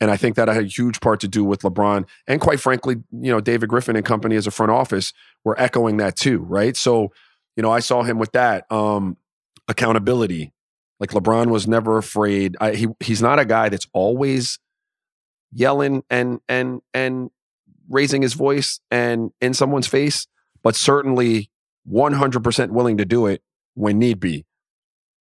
[0.00, 2.06] and I think that had a huge part to do with LeBron.
[2.26, 5.12] And quite frankly, you know, David Griffin and company as a front office
[5.44, 6.76] were echoing that too, right?
[6.76, 7.12] So,
[7.56, 9.16] you know, I saw him with that um,
[9.68, 10.52] accountability.
[11.00, 12.56] Like LeBron was never afraid.
[12.60, 14.58] I, he he's not a guy that's always
[15.52, 17.30] yelling and and and
[17.88, 20.26] raising his voice and in someone's face,
[20.62, 21.50] but certainly
[21.90, 23.42] 100% willing to do it
[23.74, 24.44] when need be.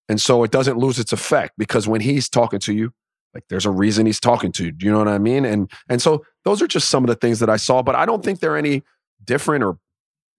[0.09, 2.93] And so it doesn't lose its effect because when he's talking to you,
[3.35, 4.65] like there's a reason he's talking to.
[4.65, 4.71] You.
[4.71, 5.45] Do you know what I mean?
[5.45, 8.05] And and so those are just some of the things that I saw, but I
[8.05, 8.81] don't think they're any
[9.23, 9.77] different or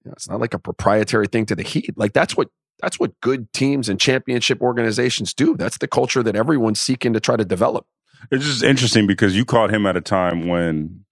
[0.04, 1.96] you know, it's not like a proprietary thing to the Heat.
[1.96, 2.48] Like that's what
[2.80, 5.56] that's what good teams and championship organizations do.
[5.56, 7.86] That's the culture that everyone's seeking to try to develop.
[8.30, 11.04] It's just interesting because you caught him at a time when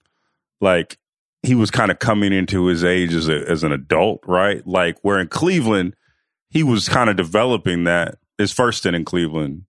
[0.60, 0.98] like
[1.42, 4.66] he was kind of coming into his age as a, as an adult, right?
[4.66, 5.94] Like where in Cleveland,
[6.48, 9.64] he was kind of developing that his first stint in Cleveland.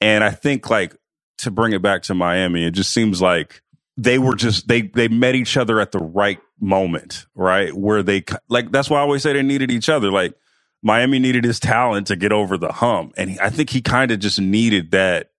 [0.00, 0.96] And I think like
[1.38, 3.62] to bring it back to Miami, it just seems like
[3.96, 7.72] they were just they they met each other at the right moment, right?
[7.72, 10.10] Where they like that's why I always say they needed each other.
[10.10, 10.34] Like
[10.82, 14.10] Miami needed his talent to get over the hump, and he, I think he kind
[14.10, 15.30] of just needed that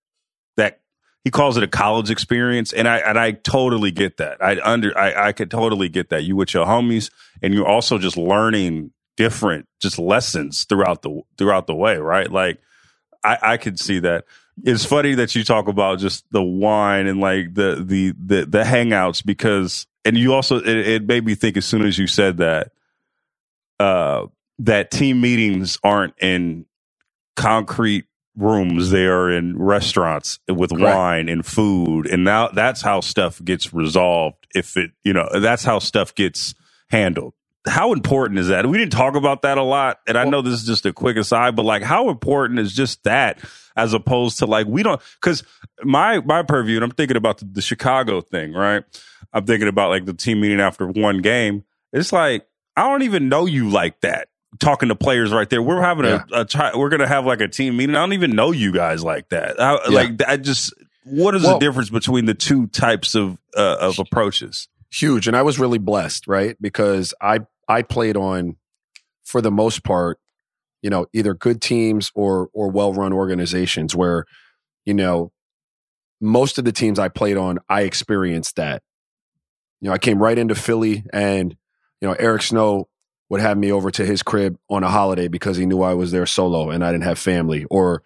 [0.56, 0.80] that
[1.24, 4.42] he calls it a college experience, and I and I totally get that.
[4.42, 6.24] I under I, I could totally get that.
[6.24, 7.10] You with your homies,
[7.42, 12.30] and you're also just learning different just lessons throughout the throughout the way, right?
[12.30, 12.60] Like
[13.22, 14.24] I, I could see that
[14.64, 18.62] it's funny that you talk about just the wine and like the the the, the
[18.64, 22.38] hangouts because and you also it, it made me think as soon as you said
[22.38, 22.72] that
[23.80, 24.26] uh
[24.60, 26.66] that team meetings aren't in
[27.36, 28.90] concrete rooms.
[28.90, 30.96] They are in restaurants with Correct.
[30.96, 32.06] wine and food.
[32.06, 36.54] And now that's how stuff gets resolved if it you know that's how stuff gets
[36.90, 37.34] handled
[37.66, 38.66] how important is that?
[38.66, 40.00] We didn't talk about that a lot.
[40.06, 43.02] And I know this is just a quick aside, but like how important is just
[43.04, 43.40] that
[43.76, 45.42] as opposed to like we don't because
[45.82, 48.84] my my purview, and I'm thinking about the, the, Chicago thing, right?
[49.32, 51.64] I'm thinking about like the team meeting after one game.
[51.92, 54.28] It's like, I don't even know you like that.
[54.58, 55.60] Talking to players right there.
[55.60, 56.24] We're having yeah.
[56.32, 57.96] a, a we're gonna have like a team meeting.
[57.96, 59.60] I don't even know you guys like that.
[59.60, 59.88] I, yeah.
[59.88, 60.72] Like I just
[61.04, 64.68] what is well, the difference between the two types of uh, of approaches?
[64.90, 65.28] Huge.
[65.28, 66.56] And I was really blessed, right?
[66.60, 68.56] Because I I played on,
[69.24, 70.18] for the most part,
[70.82, 74.24] you know, either good teams or or well run organizations where,
[74.84, 75.32] you know,
[76.20, 78.82] most of the teams I played on, I experienced that.
[79.80, 81.56] You know, I came right into Philly, and
[82.00, 82.88] you know, Eric Snow
[83.28, 86.12] would have me over to his crib on a holiday because he knew I was
[86.12, 87.64] there solo and I didn't have family.
[87.70, 88.02] Or,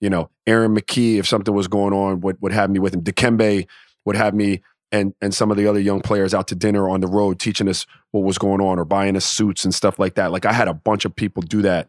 [0.00, 3.02] you know, Aaron McKie, if something was going on, would would have me with him.
[3.02, 3.66] Dikembe
[4.04, 7.00] would have me and and some of the other young players out to dinner on
[7.00, 10.14] the road teaching us what was going on or buying us suits and stuff like
[10.14, 10.30] that.
[10.30, 11.88] Like I had a bunch of people do that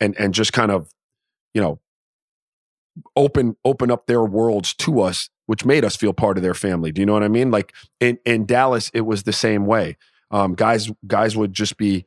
[0.00, 0.88] and and just kind of,
[1.54, 1.78] you know,
[3.14, 6.90] open open up their worlds to us, which made us feel part of their family.
[6.90, 7.50] Do you know what I mean?
[7.50, 9.96] Like in in Dallas, it was the same way.
[10.30, 12.06] Um, guys guys would just be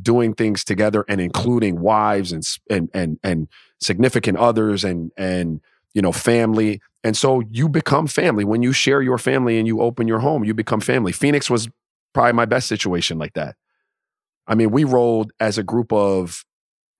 [0.00, 3.48] doing things together and including wives and and and and
[3.80, 5.60] significant others and and
[5.98, 9.80] you know family and so you become family when you share your family and you
[9.80, 11.10] open your home, you become family.
[11.10, 11.68] Phoenix was
[12.12, 13.56] probably my best situation like that.
[14.46, 16.44] I mean, we rolled as a group of,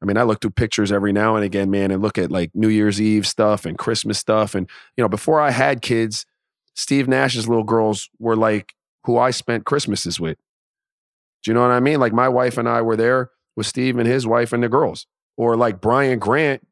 [0.03, 2.51] I mean, I look through pictures every now and again, man, and look at like
[2.55, 4.55] New Year's Eve stuff and Christmas stuff.
[4.55, 6.27] And, you know, before I had kids,
[6.75, 10.39] Steve Nash's little girls were like who I spent Christmases with.
[11.43, 12.01] Do you know what I mean?
[12.01, 15.07] Like my wife and I were there with Steve and his wife and the girls.
[15.37, 16.67] Or like Brian Grant,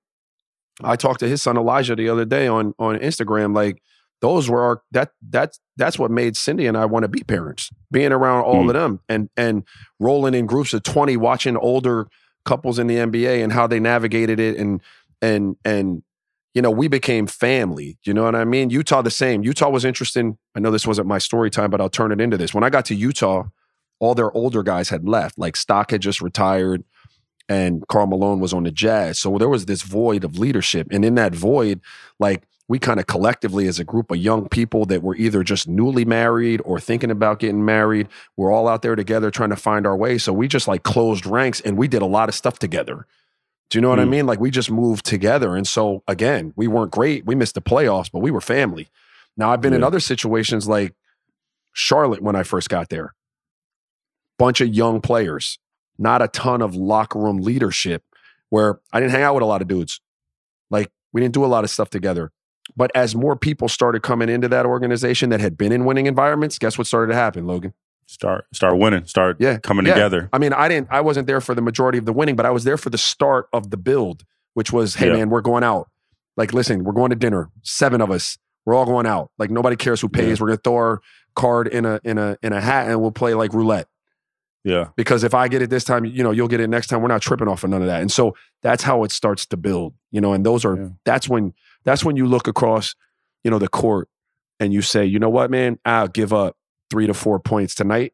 [0.83, 3.55] I talked to his son Elijah the other day on on Instagram.
[3.55, 3.83] Like
[4.21, 7.71] those were our that that's that's what made Cindy and I want to be parents.
[7.91, 8.69] Being around all Mm.
[8.69, 9.63] of them and and
[10.01, 12.09] rolling in groups of 20, watching older
[12.45, 14.81] couples in the NBA and how they navigated it and
[15.23, 16.03] and and
[16.55, 17.99] you know, we became family.
[18.05, 18.71] You know what I mean?
[18.71, 19.43] Utah the same.
[19.43, 20.39] Utah was interesting.
[20.55, 22.55] I know this wasn't my story time, but I'll turn it into this.
[22.55, 23.45] When I got to Utah,
[23.99, 25.39] all their older guys had left.
[25.39, 26.83] Like Stock had just retired
[27.49, 29.19] and Karl Malone was on the Jazz.
[29.19, 30.89] So there was this void of leadership.
[30.91, 31.81] And in that void,
[32.19, 35.69] like we kind of collectively as a group of young people that were either just
[35.69, 39.87] newly married or thinking about getting married, we're all out there together trying to find
[39.87, 40.19] our way.
[40.19, 43.07] So we just like closed ranks and we did a lot of stuff together.
[43.71, 44.11] Do you know what I Mm.
[44.11, 44.27] mean?
[44.27, 45.55] Like we just moved together.
[45.55, 47.25] And so again, we weren't great.
[47.27, 48.89] We missed the playoffs, but we were family.
[49.37, 50.95] Now I've been in other situations like
[51.73, 53.15] Charlotte when I first got there.
[54.39, 55.59] Bunch of young players,
[55.99, 58.03] not a ton of locker room leadership
[58.51, 60.01] where I didn't hang out with a lot of dudes.
[60.71, 62.33] Like we didn't do a lot of stuff together.
[62.77, 66.59] But as more people started coming into that organization that had been in winning environments,
[66.59, 67.73] guess what started to happen, Logan?
[68.07, 69.05] Start start winning.
[69.07, 69.95] Start Yeah, coming yeah.
[69.95, 70.29] together.
[70.33, 72.51] I mean, I didn't I wasn't there for the majority of the winning, but I
[72.51, 75.15] was there for the start of the build, which was, hey Yeah.
[75.15, 75.89] man, we're going out.
[76.37, 77.51] Like, listen, we're going to dinner.
[77.63, 78.37] Seven of us.
[78.65, 79.31] We're all going out.
[79.39, 80.39] Like nobody cares who pays.
[80.39, 80.43] Yeah.
[80.43, 81.01] We're gonna throw our
[81.35, 83.87] card in a in a in a hat and we'll play like roulette.
[84.67, 84.89] Yeah.
[84.97, 87.01] Because if I get it this time, you know, you'll get it next time.
[87.01, 88.01] We're not tripping off of none of that.
[88.01, 90.89] And so that's how it starts to build, you know, and those are Yeah.
[91.05, 92.97] that's when that's when you look across,
[93.45, 94.09] you know, the court
[94.59, 96.57] and you say, you know what, man, I'll give up
[96.91, 98.13] three to four points tonight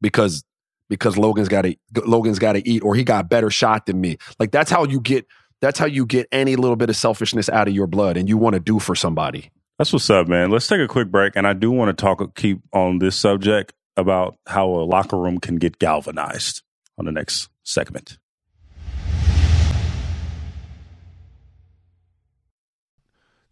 [0.00, 0.42] because
[0.88, 4.16] because Logan's got to Logan's got to eat or he got better shot than me.
[4.38, 5.26] Like that's how you get
[5.60, 8.38] that's how you get any little bit of selfishness out of your blood and you
[8.38, 9.50] want to do for somebody.
[9.76, 10.50] That's what's up, man.
[10.50, 13.72] Let's take a quick break, and I do want to talk, keep on this subject
[14.00, 16.62] about how a locker room can get galvanized
[16.98, 18.18] on the next segment.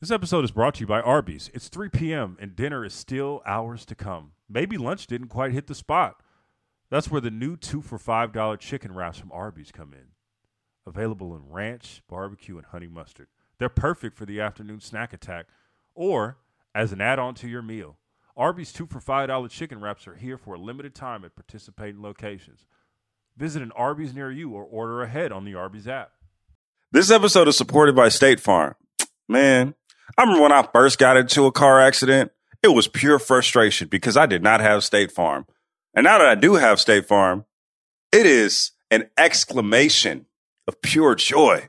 [0.01, 1.51] This episode is brought to you by Arby's.
[1.55, 2.37] It's 3 p.m.
[2.41, 4.31] and dinner is still hours to come.
[4.49, 6.23] Maybe lunch didn't quite hit the spot.
[6.89, 10.13] That's where the new two for $5 chicken wraps from Arby's come in.
[10.87, 13.27] Available in ranch, barbecue, and honey mustard.
[13.59, 15.47] They're perfect for the afternoon snack attack
[15.95, 16.39] or
[16.75, 17.99] as an add on to your meal.
[18.38, 22.64] Arby's two for $5 chicken wraps are here for a limited time at participating locations.
[23.37, 26.12] Visit an Arby's near you or order ahead on the Arby's app.
[26.92, 28.77] This episode is supported by State Farm.
[29.29, 29.74] Man,
[30.16, 32.31] I remember when I first got into a car accident,
[32.62, 35.44] it was pure frustration because I did not have State Farm.
[35.92, 37.44] And now that I do have State Farm,
[38.12, 40.27] it is an exclamation
[40.68, 41.68] of pure joy.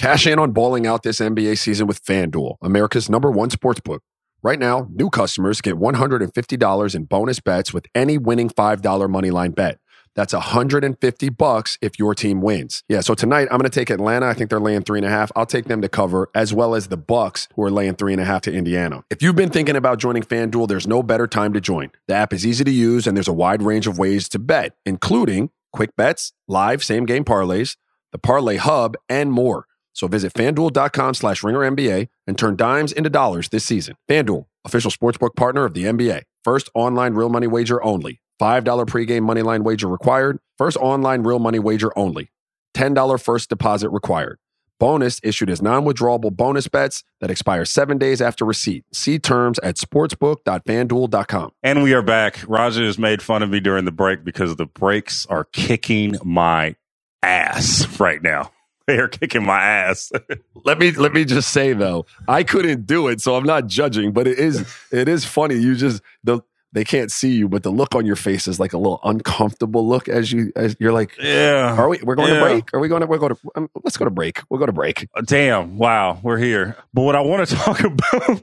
[0.00, 3.98] Cash in on balling out this NBA season with FanDuel, America's number one sportsbook.
[4.42, 9.78] Right now, new customers get $150 in bonus bets with any winning $5 moneyline bet.
[10.14, 12.82] That's 150 bucks if your team wins.
[12.88, 14.24] Yeah, so tonight I'm going to take Atlanta.
[14.24, 15.30] I think they're laying three and a half.
[15.36, 18.22] I'll take them to cover, as well as the Bucks, who are laying three and
[18.22, 19.04] a half to Indiana.
[19.10, 21.90] If you've been thinking about joining FanDuel, there's no better time to join.
[22.08, 24.76] The app is easy to use, and there's a wide range of ways to bet,
[24.86, 27.76] including quick bets, live same game parlays,
[28.12, 29.66] the parlay hub, and more.
[29.92, 33.96] So visit fanduel.com slash ringer NBA and turn dimes into dollars this season.
[34.08, 36.22] FanDuel, official sportsbook partner of the NBA.
[36.44, 38.20] First online real money wager only.
[38.40, 40.38] $5 pregame moneyline wager required.
[40.56, 42.30] First online real money wager only.
[42.74, 44.38] $10 first deposit required.
[44.78, 48.84] Bonus issued as non withdrawable bonus bets that expire seven days after receipt.
[48.94, 51.50] See terms at sportsbook.fanduel.com.
[51.62, 52.40] And we are back.
[52.48, 56.76] Raja has made fun of me during the break because the breaks are kicking my
[57.22, 58.50] ass right now.
[58.96, 60.10] They kicking my ass.
[60.64, 64.12] Let me let me just say though, I couldn't do it, so I'm not judging,
[64.12, 65.56] but it is it is funny.
[65.56, 66.40] You just the
[66.72, 69.88] they can't see you, but the look on your face is like a little uncomfortable
[69.88, 71.74] look as you as you're like, yeah.
[71.76, 72.40] are we we're going Yeah.
[72.40, 72.74] to break?
[72.74, 74.40] Are we going to we're going to um, let's go to break.
[74.50, 75.08] We'll go to break.
[75.24, 75.78] Damn.
[75.78, 76.20] Wow.
[76.22, 76.76] We're here.
[76.94, 78.42] But what I want to talk about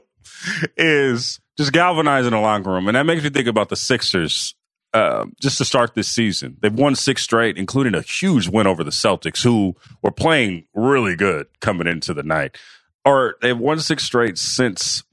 [0.76, 2.88] is just galvanizing the locker room.
[2.88, 4.54] And that makes me think about the Sixers.
[4.98, 8.82] Uh, just to start this season, they've won six straight, including a huge win over
[8.82, 12.56] the Celtics, who were playing really good coming into the night.
[13.04, 15.04] Or they've won six straight since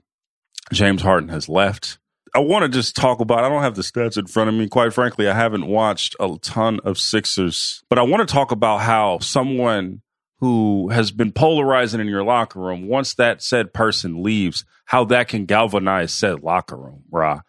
[0.73, 1.99] James Harden has left.
[2.33, 3.43] I want to just talk about.
[3.43, 4.67] I don't have the stats in front of me.
[4.67, 8.81] Quite frankly, I haven't watched a ton of Sixers, but I want to talk about
[8.81, 10.01] how someone
[10.39, 15.27] who has been polarizing in your locker room, once that said person leaves, how that
[15.27, 17.41] can galvanize said locker room, Ra.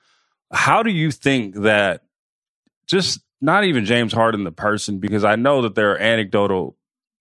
[0.53, 2.03] How do you think that
[2.87, 6.76] just not even James Harden the person, because I know that there are anecdotal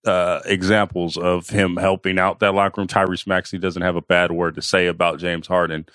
[0.05, 2.87] uh, examples of him helping out that locker room.
[2.87, 5.85] Tyrese Maxey doesn't have a bad word to say about James Harden.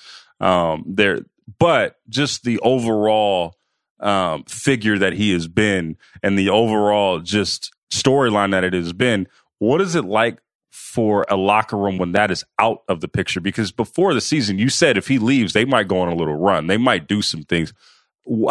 [0.41, 1.21] Um, there,
[1.59, 3.57] but just the overall
[4.01, 9.29] um, figure that he has been, and the overall just storyline that it has been.
[9.59, 10.39] What is it like
[10.71, 13.41] for a locker room when that is out of the picture?
[13.41, 16.37] Because before the season, you said if he leaves, they might go on a little
[16.37, 16.67] run.
[16.69, 17.73] They might do some things.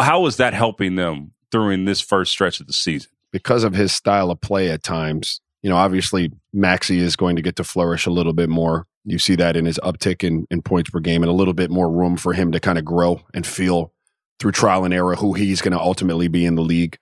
[0.00, 3.10] How is that helping them during this first stretch of the season?
[3.32, 7.42] Because of his style of play at times, you know, obviously Maxey is going to
[7.42, 8.86] get to flourish a little bit more.
[9.04, 11.70] You see that in his uptick in, in points per game and a little bit
[11.70, 13.92] more room for him to kind of grow and feel
[14.38, 16.98] through trial and error who he's going to ultimately be in the league.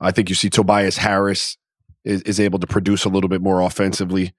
[0.00, 1.56] I think you see Tobias Harris
[2.04, 4.32] is, is able to produce a little bit more offensively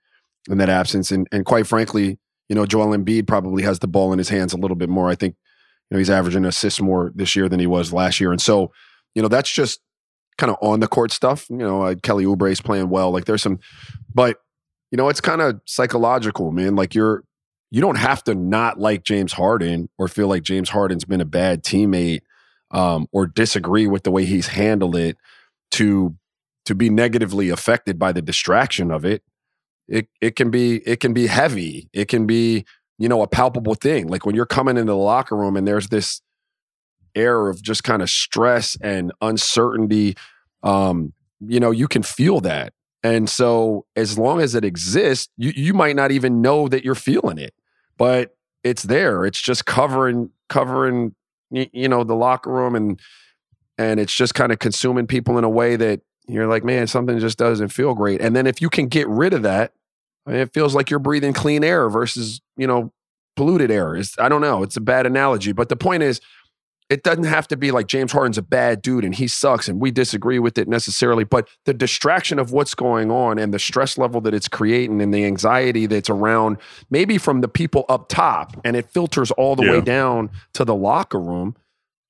[0.49, 1.11] in that absence.
[1.11, 2.19] And, and quite frankly,
[2.49, 5.09] you know, Joel Embiid probably has the ball in his hands a little bit more.
[5.09, 5.36] I think,
[5.90, 8.32] you know, he's averaging assists more this year than he was last year.
[8.32, 8.72] And so,
[9.16, 9.80] you know, that's just
[10.38, 11.50] kind of on the court stuff.
[11.50, 13.12] You know, uh, Kelly is playing well.
[13.12, 13.60] Like there's some,
[14.14, 14.38] but
[14.92, 16.76] you know, it's kind of psychological, man.
[16.76, 17.24] Like you're,
[17.72, 21.26] you don't have to not like James Harden or feel like James Harden's been a
[21.26, 22.22] bad teammate
[22.72, 25.18] um, or disagree with the way he's handled it
[25.72, 26.16] to
[26.66, 29.24] to be negatively affected by the distraction of it.
[29.88, 31.90] It it can be it can be heavy.
[31.94, 32.66] It can be
[32.98, 34.08] you know a palpable thing.
[34.08, 36.22] Like when you're coming into the locker room and there's this
[37.18, 40.16] air of just kind of stress and uncertainty.
[40.64, 41.14] Um,
[41.45, 42.74] you know, you can feel that.
[43.04, 46.95] And so as long as it exists, you, you might not even know that you're
[46.95, 47.54] feeling it,
[47.98, 49.26] but it's there.
[49.26, 51.16] It's just covering, covering,
[51.50, 53.00] you know, the locker room and,
[53.78, 57.20] and it's just kind of consuming people in a way that you're like, man, something
[57.20, 58.22] just doesn't feel great.
[58.22, 59.74] And then if you can get rid of that,
[60.36, 62.91] it feels like you're breathing clean air versus, you know,
[63.36, 63.95] polluted air.
[63.95, 64.63] It's, I don't know.
[64.63, 66.19] It's a bad analogy, but the point is,
[66.89, 69.80] it doesn't have to be like James Harden's a bad dude and he sucks and
[69.82, 73.97] we disagree with it necessarily, but the distraction of what's going on and the stress
[73.97, 76.57] level that it's creating and the anxiety that's around
[76.89, 79.71] maybe from the people up top and it filters all the yeah.
[79.73, 81.55] way down to the locker room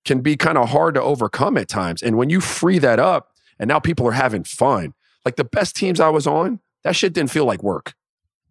[0.05, 2.03] can be kind of hard to overcome at times.
[2.03, 4.93] And when you free that up and now people are having fun,
[5.25, 7.95] like the best teams I was on, that shit didn't feel like work.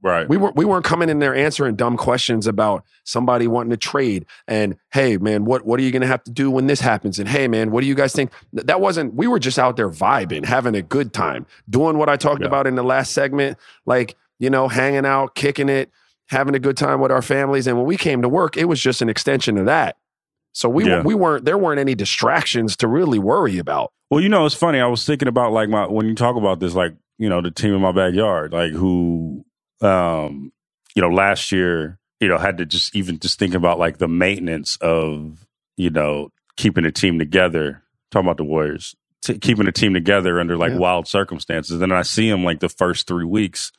[0.07, 0.29] Right.
[0.29, 4.25] We weren't we weren't coming in there answering dumb questions about somebody wanting to trade
[4.47, 7.19] and hey man, what what are you gonna have to do when this happens?
[7.19, 8.31] And hey man, what do you guys think?
[8.53, 12.17] That wasn't we were just out there vibing, having a good time, doing what I
[12.17, 12.47] talked yeah.
[12.47, 15.91] about in the last segment, like, you know, hanging out, kicking it,
[16.29, 17.67] having a good time with our families.
[17.67, 19.97] And when we came to work, it was just an extension of that.
[20.53, 21.03] So we yeah.
[21.03, 23.91] we weren't there weren't any distractions to really worry about.
[24.09, 24.79] Well, you know, it's funny.
[24.79, 27.51] I was thinking about like my when you talk about this, like, you know, the
[27.51, 29.45] team in my backyard, like who
[29.81, 30.53] um,
[30.95, 34.09] you know, last year, you know, had to just even just think about like the
[34.09, 35.47] maintenance of,
[35.77, 37.83] you know, keeping a team together.
[38.11, 40.79] Talking about the Warriors, t- keeping a team together under like yeah.
[40.79, 41.73] wild circumstances.
[41.73, 43.73] And then I see them like the first three weeks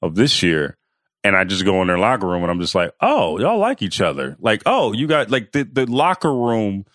[0.00, 0.78] of this year,
[1.24, 3.82] and I just go in their locker room and I'm just like, oh, y'all like
[3.82, 4.36] each other.
[4.40, 6.86] Like, oh, you got like the the locker room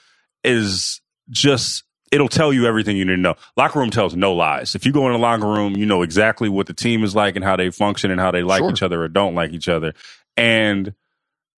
[0.43, 3.35] is just it'll tell you everything you need to know.
[3.55, 4.75] Locker room tells no lies.
[4.75, 7.35] If you go in a locker room, you know exactly what the team is like
[7.35, 8.71] and how they function and how they like sure.
[8.71, 9.93] each other or don't like each other.
[10.35, 10.93] And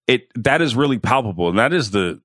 [0.08, 1.50] it that is really palpable.
[1.50, 2.22] And that is the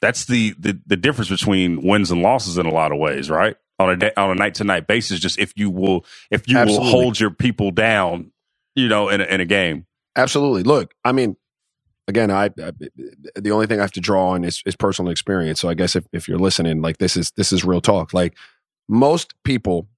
[0.00, 3.56] that's the the, the difference between wins and losses in a lot of ways, right?
[3.78, 6.58] On a day, on a night to night basis, just if you will if you
[6.58, 6.86] Absolutely.
[6.86, 8.32] will hold your people down,
[8.74, 9.86] you know, in a, in a game.
[10.16, 10.64] Absolutely.
[10.64, 11.36] Look, I mean,
[12.10, 12.72] again, I, I,
[13.36, 15.60] the only thing I have to draw on is, is personal experience.
[15.60, 18.12] So I guess if, if you're listening, like this is this is real talk.
[18.12, 18.36] Like
[18.88, 19.88] most people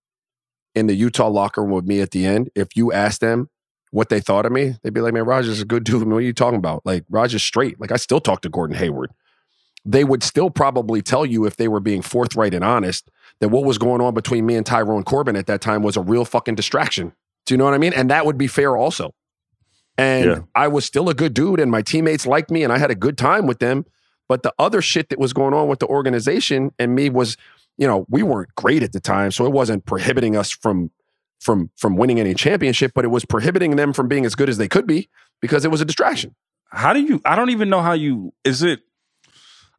[0.74, 3.50] in the Utah locker room with me at the end, if you ask them
[3.90, 6.06] what they thought of me, they'd be like, "Man, Raja's a good dude.
[6.06, 6.82] What are you talking about?
[6.84, 7.80] Like Raja's straight.
[7.80, 9.10] Like I still talk to Gordon Hayward.
[9.84, 13.10] They would still probably tell you if they were being forthright and honest
[13.40, 16.00] that what was going on between me and Tyrone Corbin at that time was a
[16.00, 17.12] real fucking distraction.
[17.46, 17.92] Do you know what I mean?
[17.92, 19.12] And that would be fair also.
[19.98, 20.38] And yeah.
[20.54, 22.94] I was still a good dude, and my teammates liked me, and I had a
[22.94, 23.84] good time with them.
[24.28, 27.36] But the other shit that was going on with the organization and me was,
[27.76, 30.90] you know, we weren't great at the time, so it wasn't prohibiting us from
[31.40, 34.56] from from winning any championship, but it was prohibiting them from being as good as
[34.58, 35.08] they could be
[35.40, 36.34] because it was a distraction.
[36.70, 37.20] How do you?
[37.24, 38.32] I don't even know how you.
[38.44, 38.80] Is it?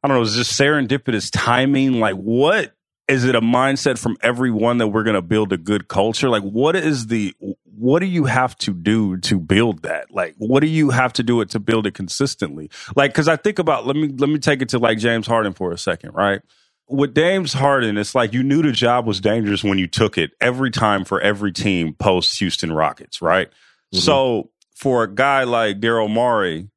[0.04, 0.24] I don't know.
[0.24, 2.00] Is this serendipitous timing?
[2.00, 2.76] Like what?
[3.08, 6.30] Is it a mindset from everyone that we're going to build a good culture?
[6.30, 7.34] Like what is the
[7.76, 10.12] what do you have to do to build that?
[10.12, 12.70] Like, what do you have to do it to build it consistently?
[12.96, 15.54] Like, because I think about let me let me take it to like James Harden
[15.54, 16.42] for a second, right?
[16.88, 20.32] With James Harden, it's like you knew the job was dangerous when you took it
[20.42, 23.48] every time for every team post Houston Rockets, right?
[23.48, 24.00] Mm-hmm.
[24.00, 26.70] So for a guy like Daryl Morey,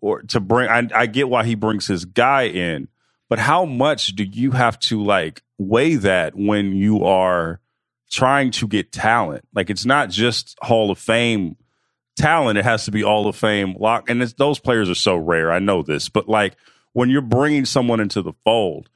[0.00, 2.88] or to bring, I, I get why he brings his guy in,
[3.28, 7.60] but how much do you have to like weigh that when you are
[8.10, 9.44] trying to get talent?
[9.54, 11.56] Like it's not just Hall of Fame
[12.16, 14.08] talent; it has to be Hall of Fame lock.
[14.08, 15.52] And those players are so rare.
[15.52, 16.56] I know this, but like
[16.92, 18.88] when you're bringing someone into the fold,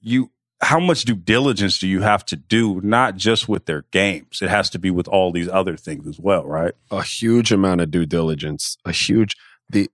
[0.00, 0.30] you
[0.62, 4.48] how much due diligence do you have to do not just with their games it
[4.48, 7.90] has to be with all these other things as well right a huge amount of
[7.90, 9.36] due diligence a huge
[9.68, 9.90] the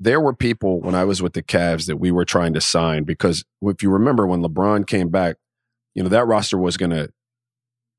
[0.00, 3.04] there were people when I was with the Cavs that we were trying to sign
[3.04, 5.36] because if you remember when LeBron came back,
[5.94, 7.10] you know, that roster was going to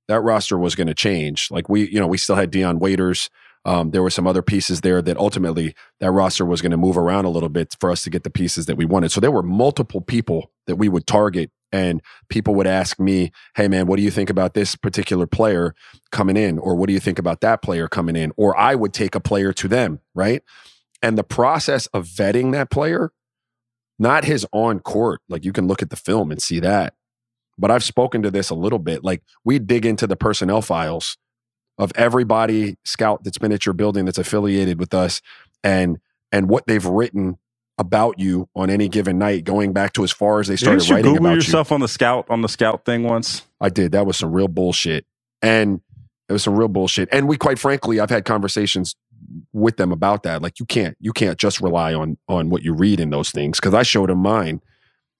[0.07, 1.49] that roster was going to change.
[1.51, 3.29] Like we, you know, we still had Dion Waiters.
[3.65, 6.97] Um, there were some other pieces there that ultimately that roster was going to move
[6.97, 9.11] around a little bit for us to get the pieces that we wanted.
[9.11, 13.67] So there were multiple people that we would target and people would ask me, "Hey
[13.67, 15.73] man, what do you think about this particular player
[16.11, 18.93] coming in or what do you think about that player coming in?" Or I would
[18.93, 20.43] take a player to them, right?
[21.01, 23.11] And the process of vetting that player,
[23.97, 26.93] not his on court, like you can look at the film and see that.
[27.57, 29.03] But I've spoken to this a little bit.
[29.03, 31.17] Like we dig into the personnel files
[31.77, 35.21] of everybody scout that's been at your building that's affiliated with us
[35.63, 35.97] and
[36.31, 37.37] and what they've written
[37.77, 40.89] about you on any given night, going back to as far as they started Didn't
[40.89, 41.75] you writing Google about yourself you.
[41.75, 43.43] on the scout on the scout thing once.
[43.59, 43.91] I did.
[43.91, 45.05] That was some real bullshit.
[45.41, 45.81] And
[46.29, 47.09] it was some real bullshit.
[47.11, 48.95] And we quite frankly, I've had conversations
[49.53, 50.41] with them about that.
[50.41, 53.59] Like you can't you can't just rely on on what you read in those things.
[53.59, 54.61] Cause I showed them mine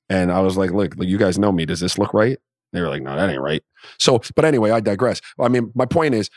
[0.10, 1.66] and I was like, look, you guys know me.
[1.66, 2.38] Does this look right?
[2.74, 3.64] They were like, no, that ain't right.
[3.98, 5.22] So, but anyway, I digress.
[5.40, 6.30] I mean, my point is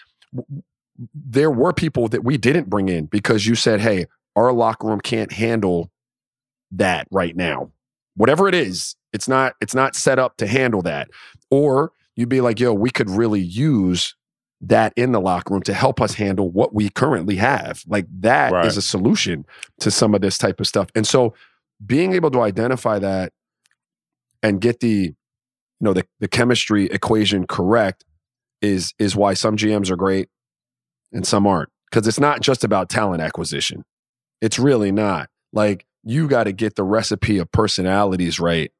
[1.14, 4.06] there were people that we didn't bring in because you said, hey,
[4.36, 5.90] our locker room can't handle
[6.72, 7.70] that right now.
[8.16, 11.08] Whatever it is, it's not it's not set up to handle that.
[11.50, 14.14] Or you'd be like, yo, we could really use
[14.60, 17.82] that in the locker room to help us handle what we currently have.
[17.86, 18.66] Like that Right.
[18.66, 19.46] is a solution
[19.80, 20.88] to some of this type of stuff.
[20.96, 21.32] And so
[21.86, 23.32] being able to identify that
[24.42, 25.14] and get the
[25.80, 28.04] you know the, the chemistry equation correct
[28.60, 30.28] is is why some GMs are great
[31.12, 31.70] and some aren't.
[31.90, 33.84] Because it's not just about talent acquisition.
[34.40, 35.30] It's really not.
[35.52, 38.70] Like you got to get the recipe of personalities right.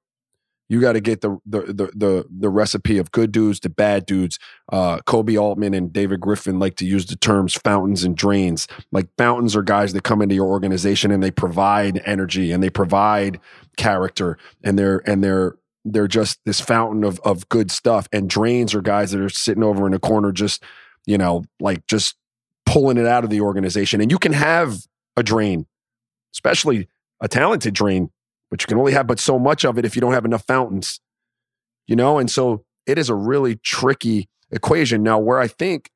[0.71, 4.05] You got to get the, the the the the recipe of good dudes to bad
[4.05, 4.39] dudes.
[4.71, 8.69] Uh, Koby Altman and David Griffin like to use the terms fountains and drains.
[8.93, 12.69] Like fountains are guys that come into your organization and they provide energy and they
[12.69, 13.41] provide
[13.79, 15.57] character and they're and they're
[15.87, 18.09] they're just this fountain of of good stuff.
[18.13, 20.63] And drains are guys that are sitting over in a corner just
[21.07, 22.17] you know like just
[22.67, 24.03] pulling it out of the organization.
[24.03, 24.83] And you can have
[25.17, 25.67] a drain,
[26.35, 26.89] especially
[27.21, 28.11] a talented drain,
[28.51, 30.45] but you can only have but so much of it if you don't have enough
[30.47, 31.01] fountains.
[31.87, 35.03] You know, and so it is a really tricky equation.
[35.03, 35.91] Now, where I think,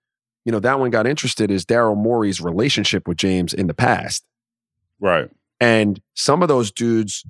[0.44, 4.24] you know, that one got interested is Daryl Morey's relationship with James in the past.
[5.00, 5.28] Right.
[5.60, 7.24] And some of those dudes,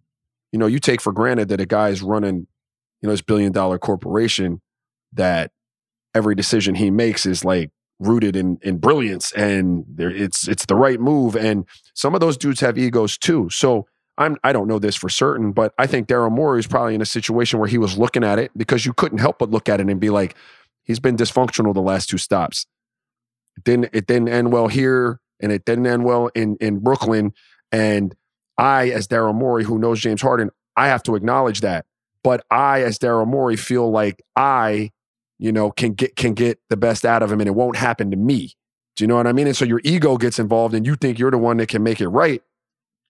[0.52, 2.46] you know, you take for granted that a guy is running,
[3.00, 4.60] you know, this billion dollar corporation
[5.12, 5.50] that
[6.14, 10.76] every decision he makes is like rooted in in brilliance and there it's it's the
[10.76, 11.34] right move.
[11.34, 13.48] And some of those dudes have egos too.
[13.50, 13.86] So
[14.18, 17.00] I'm I don't know this for certain, but I think Daryl Morey is probably in
[17.00, 19.80] a situation where he was looking at it because you couldn't help but look at
[19.80, 20.36] it and be like,
[20.82, 22.66] he's been dysfunctional the last two stops.
[23.56, 27.32] It didn't it didn't end well here and it didn't end well in in Brooklyn.
[27.70, 28.14] And
[28.58, 31.86] I, as Daryl Morey, who knows James Harden, I have to acknowledge that.
[32.24, 34.90] But I, as Daryl Morey, feel like I,
[35.38, 38.10] you know, can get can get the best out of him, and it won't happen
[38.10, 38.54] to me.
[38.96, 39.46] Do you know what I mean?
[39.46, 42.00] And so your ego gets involved, and you think you're the one that can make
[42.00, 42.42] it right,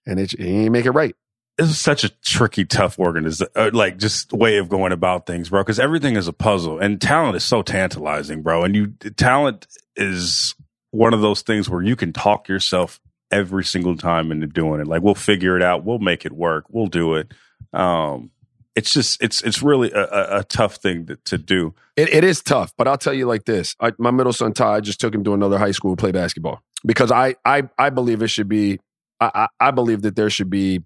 [0.05, 1.15] and it, it ain't make it right.
[1.57, 5.49] This is such a tricky, tough organization, uh, like just way of going about things,
[5.49, 5.61] bro.
[5.61, 8.63] Because everything is a puzzle, and talent is so tantalizing, bro.
[8.63, 10.55] And you, talent is
[10.89, 12.99] one of those things where you can talk yourself
[13.33, 14.87] every single time into doing it.
[14.87, 17.33] Like we'll figure it out, we'll make it work, we'll do it.
[17.73, 18.29] Um,
[18.75, 21.73] it's just, it's, it's really a, a, a tough thing to, to do.
[21.95, 24.75] It, it is tough, but I'll tell you like this: I, my middle son Ty,
[24.75, 27.89] I just took him to another high school to play basketball because I I I
[27.89, 28.79] believe it should be.
[29.19, 30.81] I, I I believe that there should be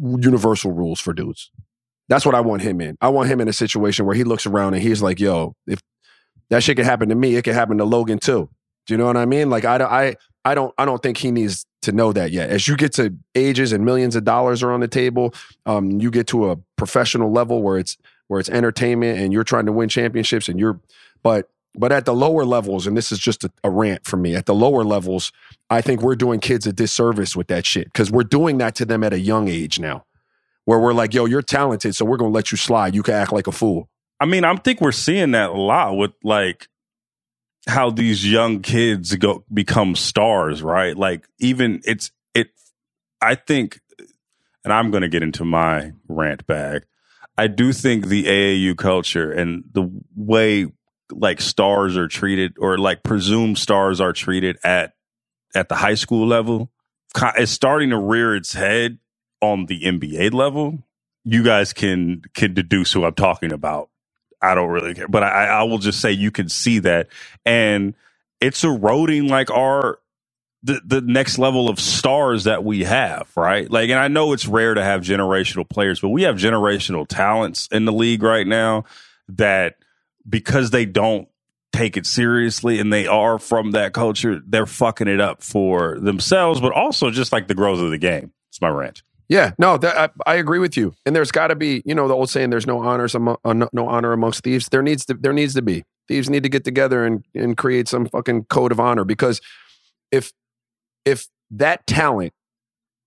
[0.00, 1.52] universal rules for dudes.
[2.08, 2.96] That's what I want him in.
[3.00, 5.80] I want him in a situation where he looks around and he's like, "Yo, if
[6.50, 8.50] that shit could happen to me, it could happen to Logan too."
[8.86, 9.50] Do you know what I mean?
[9.50, 12.50] Like I I I don't I don't think he needs to know that yet.
[12.50, 15.34] As you get to ages and millions of dollars are on the table,
[15.66, 17.96] um, you get to a professional level where it's
[18.28, 20.80] where it's entertainment and you're trying to win championships and you're
[21.22, 24.36] but But at the lower levels, and this is just a, a rant for me,
[24.36, 25.32] at the lower levels,
[25.70, 28.84] I think we're doing kids a disservice with that shit because we're doing that to
[28.84, 30.04] them at a young age now,
[30.66, 32.94] where we're like, yo, you're talented, so we're gonna let you slide.
[32.94, 33.88] You can act like a fool.
[34.20, 36.68] I mean, I think we're seeing that a lot with like
[37.68, 40.96] how these young kids go become stars, right?
[40.96, 42.48] Like even it's it
[43.20, 43.80] I think
[44.64, 46.84] and I'm going to get into my rant bag.
[47.36, 50.66] I do think the AAU culture and the way
[51.10, 54.94] like stars are treated or like presumed stars are treated at
[55.54, 56.70] at the high school level
[57.36, 58.98] is starting to rear its head
[59.40, 60.78] on the NBA level.
[61.24, 63.90] You guys can can deduce who I'm talking about.
[64.42, 67.08] I don't really care, but I, I will just say you can see that,
[67.46, 67.94] and
[68.40, 69.98] it's eroding like our
[70.62, 73.70] the the next level of stars that we have, right?
[73.70, 77.68] Like, and I know it's rare to have generational players, but we have generational talents
[77.72, 78.84] in the league right now
[79.28, 79.76] that
[80.28, 81.28] because they don't
[81.72, 86.60] take it seriously and they are from that culture, they're fucking it up for themselves,
[86.60, 88.32] but also just like the growth of the game.
[88.50, 89.02] It's my rant.
[89.28, 90.94] Yeah, no, that, I, I, agree with you.
[91.06, 93.52] And there's got to be, you know, the old saying, "There's no honors, among, uh,
[93.52, 95.84] no, no honor amongst thieves." There needs to, there needs to be.
[96.08, 99.40] Thieves need to get together and and create some fucking code of honor because
[100.10, 100.32] if
[101.04, 102.32] if that talent,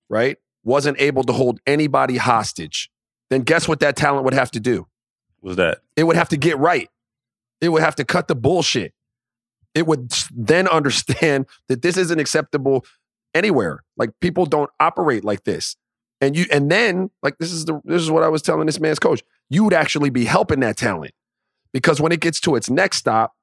[0.09, 2.89] right, wasn't able to hold anybody hostage,
[3.29, 4.87] then guess what that talent would have to do?
[5.41, 5.79] Was that?
[5.95, 6.89] It would have to get right.
[7.61, 8.93] It would have to cut the bullshit.
[9.73, 12.85] It would then understand that this isn't acceptable
[13.33, 13.83] anywhere.
[13.97, 15.75] Like people don't operate like this.
[16.21, 18.79] And you and then like this is the this is what I was telling this
[18.79, 19.21] man's coach.
[19.49, 21.13] You would actually be helping that talent.
[21.73, 23.33] Because when it gets to its next stop,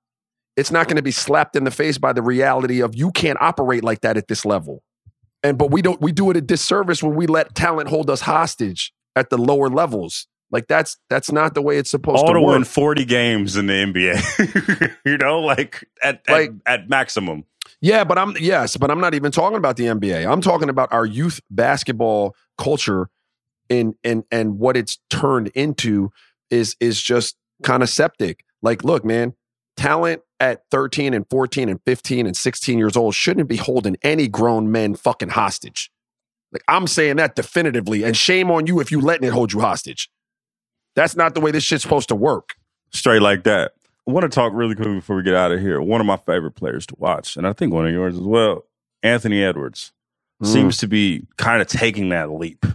[0.57, 3.39] it's not going to be slapped in the face by the reality of you can't
[3.41, 4.83] operate like that at this level.
[5.43, 8.23] And but we don't we do it a disservice when we let talent hold us
[8.23, 10.27] hostage at the lower levels.
[10.51, 12.53] Like that's that's not the way it's supposed All to, to work.
[12.53, 14.97] win 40 games in the NBA.
[15.05, 17.45] you know, like at, like at, at maximum.
[17.81, 20.31] Yeah, but I'm yes, but I'm not even talking about the NBA.
[20.31, 23.09] I'm talking about our youth basketball culture
[23.71, 26.11] and and and what it's turned into
[26.51, 28.45] is is just kind of septic.
[28.61, 29.35] Like, look, man,
[29.77, 34.29] talent at 13 and 14 and 15 and 16 years old shouldn't be holding any
[34.29, 35.91] grown men fucking hostage.
[36.53, 39.61] Like I'm saying that definitively, and shame on you if you letting it hold you
[39.61, 40.11] hostage.
[40.95, 42.51] That's not the way this shit's supposed to work.
[42.93, 43.73] Straight like that.
[44.07, 45.81] I want to talk really quickly before we get out of here.
[45.81, 48.65] One of my favorite players to watch, and I think one of yours as well,
[49.03, 49.93] Anthony Edwards,
[50.43, 50.47] mm.
[50.47, 52.67] seems to be kind of taking that leap.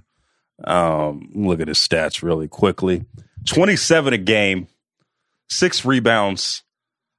[0.63, 3.05] Um, look at his stats really quickly
[3.45, 4.67] 27 a game,
[5.49, 6.63] six rebounds,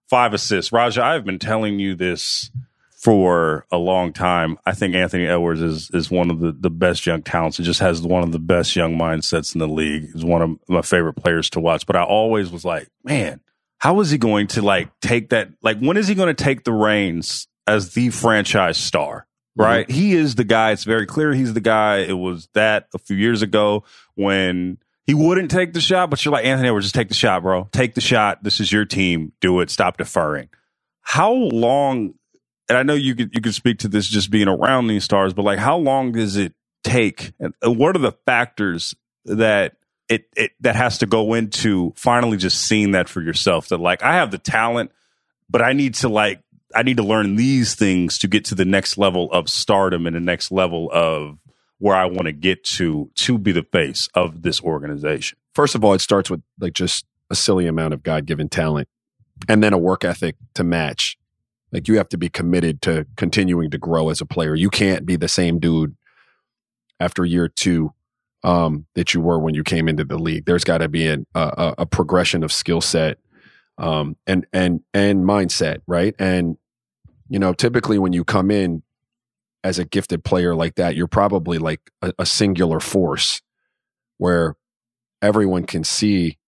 [0.09, 0.73] five assists.
[0.73, 2.51] Raja, I've been telling you this
[2.97, 4.59] for a long time.
[4.67, 7.59] I think Anthony Edwards is is one of the, the best young talents.
[7.59, 10.11] He just has one of the best young mindsets in the league.
[10.13, 11.87] He's one of my favorite players to watch.
[11.87, 13.41] But I always was like, man,
[13.79, 15.51] how is he going to like take that?
[15.62, 19.26] Like, when is he going to take the reins as the franchise star?
[19.59, 19.62] Mm-hmm.
[19.62, 19.89] Right?
[19.89, 19.99] Mm-hmm.
[19.99, 20.72] He is the guy.
[20.72, 21.99] It's very clear he's the guy.
[21.99, 26.33] It was that a few years ago when he wouldn't take the shot, but you're
[26.33, 27.66] like, Anthony Edwards, just take the shot, bro.
[27.72, 28.45] Take the shot.
[28.45, 29.33] This is your team.
[29.41, 29.70] Do it.
[29.70, 30.51] Stop deferring.
[31.01, 32.12] How long,
[32.68, 35.33] and I know you could you could speak to this just being around these stars,
[35.33, 36.53] but like how long does it
[36.85, 37.33] take?
[37.41, 39.76] And what are the factors that
[40.09, 44.03] it, it that has to go into finally just seeing that for yourself that like
[44.03, 44.91] I have the talent,
[45.51, 46.43] but I need to like
[46.75, 50.17] I need to learn these things to get to the next level of stardom and
[50.17, 51.39] the next level of
[51.79, 55.39] where I want to get to to be the face of this organization?
[55.55, 58.89] First of all, it starts with like just a silly amount of God given talent
[59.49, 61.19] and then a work ethic to match.
[61.71, 64.55] Like you have to be committed to continuing to grow as a player.
[64.55, 65.97] You can't be the same dude
[66.99, 67.93] after year two
[68.45, 70.45] um, that you were when you came into the league.
[70.45, 73.18] There's got to be an, a, a progression of skill set
[73.78, 76.14] um, and and and mindset, right?
[76.18, 76.57] And
[77.28, 78.82] you know, typically when you come in,
[79.64, 83.43] as a gifted player like that, you're probably like a, a singular force
[84.18, 84.57] where
[85.20, 86.39] everyone can see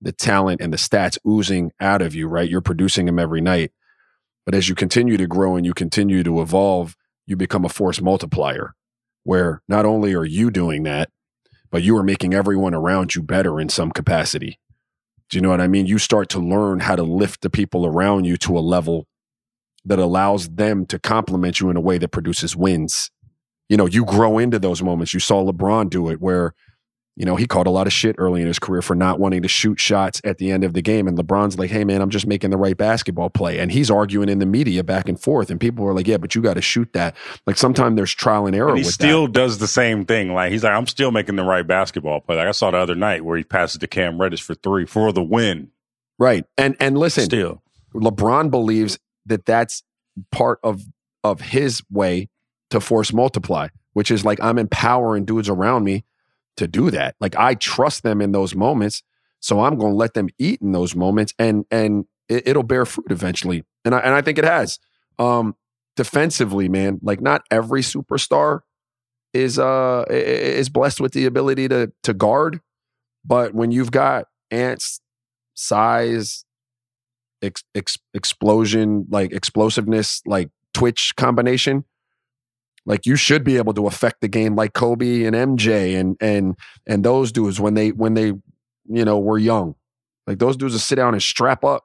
[0.00, 2.48] the talent and the stats oozing out of you, right?
[2.48, 3.72] You're producing them every night.
[4.44, 8.00] But as you continue to grow and you continue to evolve, you become a force
[8.00, 8.74] multiplier
[9.24, 11.10] where not only are you doing that,
[11.76, 14.58] but you are making everyone around you better in some capacity.
[15.28, 15.84] Do you know what I mean?
[15.84, 19.06] You start to learn how to lift the people around you to a level
[19.84, 23.10] that allows them to compliment you in a way that produces wins.
[23.68, 25.12] You know, you grow into those moments.
[25.12, 26.54] You saw LeBron do it where,
[27.16, 29.40] you know, he caught a lot of shit early in his career for not wanting
[29.40, 31.08] to shoot shots at the end of the game.
[31.08, 33.58] And LeBron's like, hey, man, I'm just making the right basketball play.
[33.58, 35.50] And he's arguing in the media back and forth.
[35.50, 37.16] And people are like, yeah, but you got to shoot that.
[37.46, 38.68] Like sometimes there's trial and error.
[38.68, 39.32] And he still that.
[39.32, 40.34] does the same thing.
[40.34, 42.36] Like he's like, I'm still making the right basketball play.
[42.36, 45.10] Like I saw the other night where he passes to Cam Reddish for three for
[45.10, 45.70] the win.
[46.18, 46.44] Right.
[46.58, 47.62] And and listen, still
[47.94, 49.82] LeBron believes that that's
[50.30, 50.82] part of
[51.24, 52.28] of his way
[52.70, 56.04] to force multiply, which is like I'm empowering dudes around me
[56.56, 57.16] to do that.
[57.20, 59.02] Like I trust them in those moments,
[59.40, 62.84] so I'm going to let them eat in those moments, and and it, will bear
[62.84, 63.64] fruit eventually.
[63.84, 64.78] And I and I think it has.
[65.18, 65.56] Um,
[65.96, 68.60] defensively, man, like not every superstar
[69.32, 72.60] is uh is blessed with the ability to to guard,
[73.24, 75.00] but when you've got Ant's
[75.54, 76.44] size,
[77.42, 81.84] ex, ex, explosion, like explosiveness, like twitch combination,
[82.86, 86.56] like you should be able to affect the game like Kobe and MJ and and
[86.86, 89.74] and those dudes when they when they you know were young.
[90.26, 91.84] Like those dudes will sit down and strap up.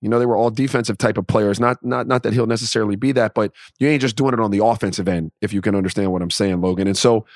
[0.00, 1.58] You know, they were all defensive type of players.
[1.58, 4.52] Not not not that he'll necessarily be that, but you ain't just doing it on
[4.52, 6.86] the offensive end, if you can understand what I'm saying, Logan.
[6.86, 7.26] And so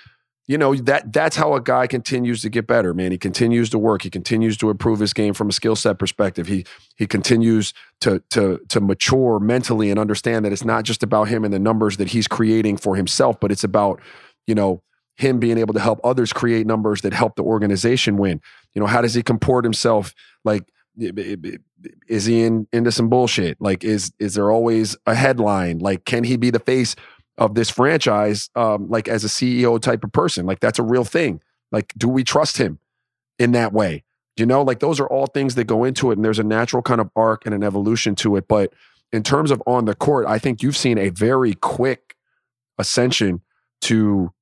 [0.46, 3.12] you know that that's how a guy continues to get better man.
[3.12, 4.02] He continues to work.
[4.02, 6.46] He continues to improve his game from a skill set perspective.
[6.46, 6.64] He
[6.96, 11.44] he continues to to to mature mentally and understand that it's not just about him
[11.44, 14.00] and the numbers that he's creating for himself but it's about
[14.46, 14.82] you know
[15.16, 18.40] him being able to help others create numbers that help the organization win.
[18.74, 20.14] You know how does he comport himself?
[20.44, 20.64] Like
[22.08, 23.60] is he in into some bullshit?
[23.60, 25.78] Like is is there always a headline?
[25.78, 26.96] Like can he be the face
[27.42, 30.46] of this franchise, um, like as a CEO type of person.
[30.46, 31.42] Like that's a real thing.
[31.72, 32.78] Like, do we trust him
[33.36, 34.04] in that way?
[34.36, 36.82] You know, like those are all things that go into it, and there's a natural
[36.82, 38.46] kind of arc and an evolution to it.
[38.46, 38.72] But
[39.12, 42.16] in terms of on the court, I think you've seen a very quick
[42.78, 43.42] ascension
[43.82, 44.32] to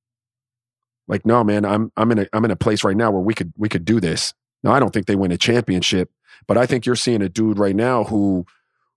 [1.07, 3.33] like, no, man, I'm I'm in a I'm in a place right now where we
[3.33, 4.35] could we could do this.
[4.63, 6.11] Now I don't think they win a championship,
[6.47, 8.45] but I think you're seeing a dude right now who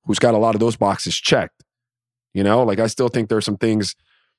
[0.05, 1.64] who's got a lot of those boxes checked.
[2.35, 3.95] You know, like I still think there's some things,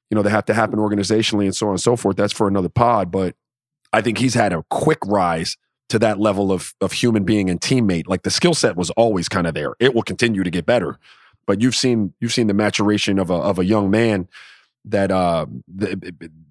[0.10, 2.18] you know, that have to happen organizationally and so on and so forth.
[2.18, 3.10] That's for another pod.
[3.12, 3.36] But
[3.93, 5.58] I think he's had a quick rise
[5.89, 8.08] to that level of of human being and teammate.
[8.08, 9.74] Like the skill set was always kind of there.
[9.80, 11.00] It will continue to get better.
[11.48, 14.28] But you've seen you've seen the maturation of a of a young man
[14.86, 15.46] that uh
[15.80, 15.98] th-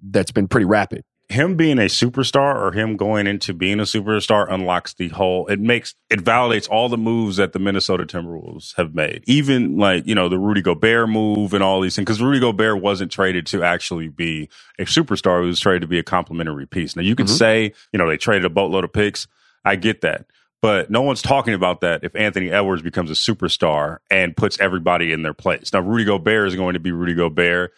[0.03, 4.51] that's been pretty rapid him being a superstar or him going into being a superstar
[4.51, 8.95] unlocks the whole it makes it validates all the moves that the Minnesota Timberwolves have
[8.95, 9.25] made.
[9.27, 12.83] Even like, you know, the Rudy Gobert move and all these things cuz Rudy Gobert
[12.83, 14.49] wasn't traded to actually be
[14.79, 16.95] a superstar, he was traded to be a complementary piece.
[16.95, 17.37] Now you could mm-hmm.
[17.37, 19.27] say, you know, they traded a boatload of picks.
[19.65, 20.27] I get that.
[20.61, 25.13] But no one's talking about that if Anthony Edwards becomes a superstar and puts everybody
[25.13, 25.73] in their place.
[25.73, 27.73] Now Rudy Gobert is going to be Rudy Gobert.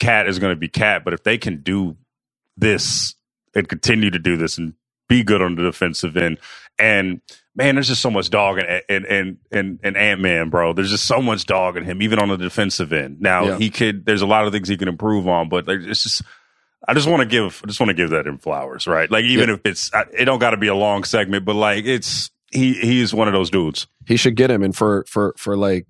[0.00, 1.96] KAT is going to be KAT, but if they can do
[2.56, 3.14] this
[3.54, 4.74] and continue to do this and
[5.08, 6.38] be good on the defensive end.
[6.78, 7.20] And
[7.54, 10.72] man, there's just so much dog and and and in, in Ant Man, bro.
[10.72, 13.20] There's just so much dog in him, even on the defensive end.
[13.20, 13.58] Now yeah.
[13.58, 14.04] he could.
[14.06, 16.22] There's a lot of things he can improve on, but it's just.
[16.86, 17.62] I just want to give.
[17.64, 19.10] I just want to give that in flowers, right?
[19.10, 19.54] Like even yeah.
[19.54, 23.14] if it's, it don't got to be a long segment, but like it's he he's
[23.14, 23.86] one of those dudes.
[24.06, 25.86] He should get him, and for for for like,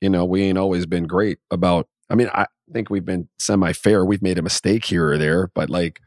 [0.00, 1.86] you know, we ain't always been great about.
[2.08, 4.04] I mean, I think we've been semi fair.
[4.04, 6.00] We've made a mistake here or there, but like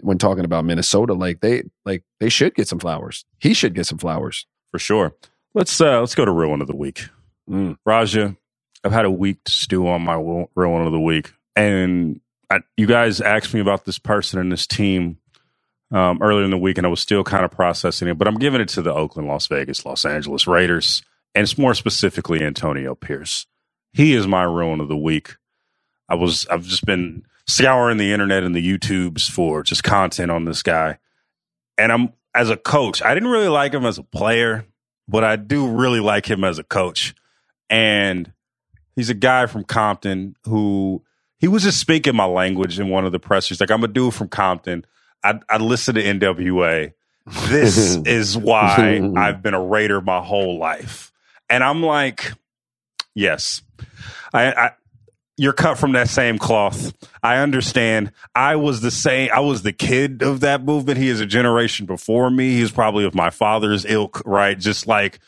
[0.00, 3.24] when talking about Minnesota, like they like they should get some flowers.
[3.38, 5.14] He should get some flowers for sure.
[5.54, 7.08] Let's uh let's go to one of the week.
[7.48, 7.76] Mm.
[7.84, 8.36] Raja,
[8.84, 12.86] I've had a week to stew on my one of the week, and I, you
[12.86, 15.18] guys asked me about this person and this team
[15.92, 18.18] um, earlier in the week, and I was still kind of processing it.
[18.18, 21.02] But I'm giving it to the Oakland, Las Vegas, Los Angeles Raiders,
[21.34, 23.46] and it's more specifically Antonio Pierce.
[23.92, 25.36] He is my ruin of the week.
[26.08, 30.44] I was I've just been scouring the internet and the YouTubes for just content on
[30.44, 30.98] this guy.
[31.78, 34.66] And I'm as a coach, I didn't really like him as a player,
[35.08, 37.14] but I do really like him as a coach.
[37.70, 38.32] And
[38.94, 41.02] he's a guy from Compton who
[41.38, 43.60] he was just speaking my language in one of the pressers.
[43.60, 44.84] Like I'm a dude from Compton.
[45.24, 46.92] I, I listen to NWA.
[47.48, 51.12] This is why I've been a Raider my whole life.
[51.48, 52.32] And I'm like,
[53.14, 53.62] yes.
[54.32, 54.70] I, I
[55.36, 56.94] you're cut from that same cloth.
[57.22, 58.12] I understand.
[58.34, 59.30] I was the same.
[59.32, 60.98] I was the kid of that movement.
[60.98, 62.52] He is a generation before me.
[62.52, 64.58] He's probably of my father's ilk, right?
[64.58, 65.20] Just like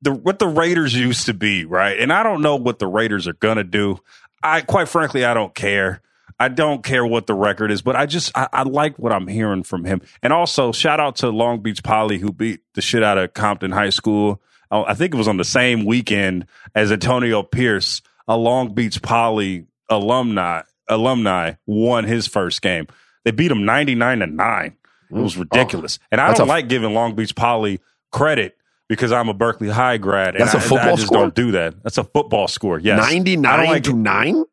[0.00, 1.98] the what the Raiders used to be, right?
[1.98, 3.98] And I don't know what the Raiders are gonna do.
[4.42, 6.00] I quite frankly, I don't care.
[6.40, 9.28] I don't care what the record is, but I just I, I like what I'm
[9.28, 10.00] hearing from him.
[10.22, 13.70] And also, shout out to Long Beach Poly who beat the shit out of Compton
[13.70, 14.40] High School.
[14.70, 19.02] Oh, I think it was on the same weekend as Antonio Pierce a Long Beach
[19.02, 22.86] Poly alumni alumni won his first game.
[23.24, 24.76] They beat him 99 to 9.
[25.10, 25.40] It was mm.
[25.40, 25.98] ridiculous.
[26.02, 28.56] Oh, and I don't a, like giving Long Beach Poly credit
[28.88, 30.34] because I'm a Berkeley High grad.
[30.36, 31.18] That's and a football I just score?
[31.18, 31.82] don't do that.
[31.82, 32.78] That's a football score.
[32.78, 32.98] Yes.
[33.00, 34.44] 99 like to 9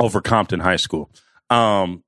[0.00, 1.10] over Compton High School.
[1.50, 2.04] Um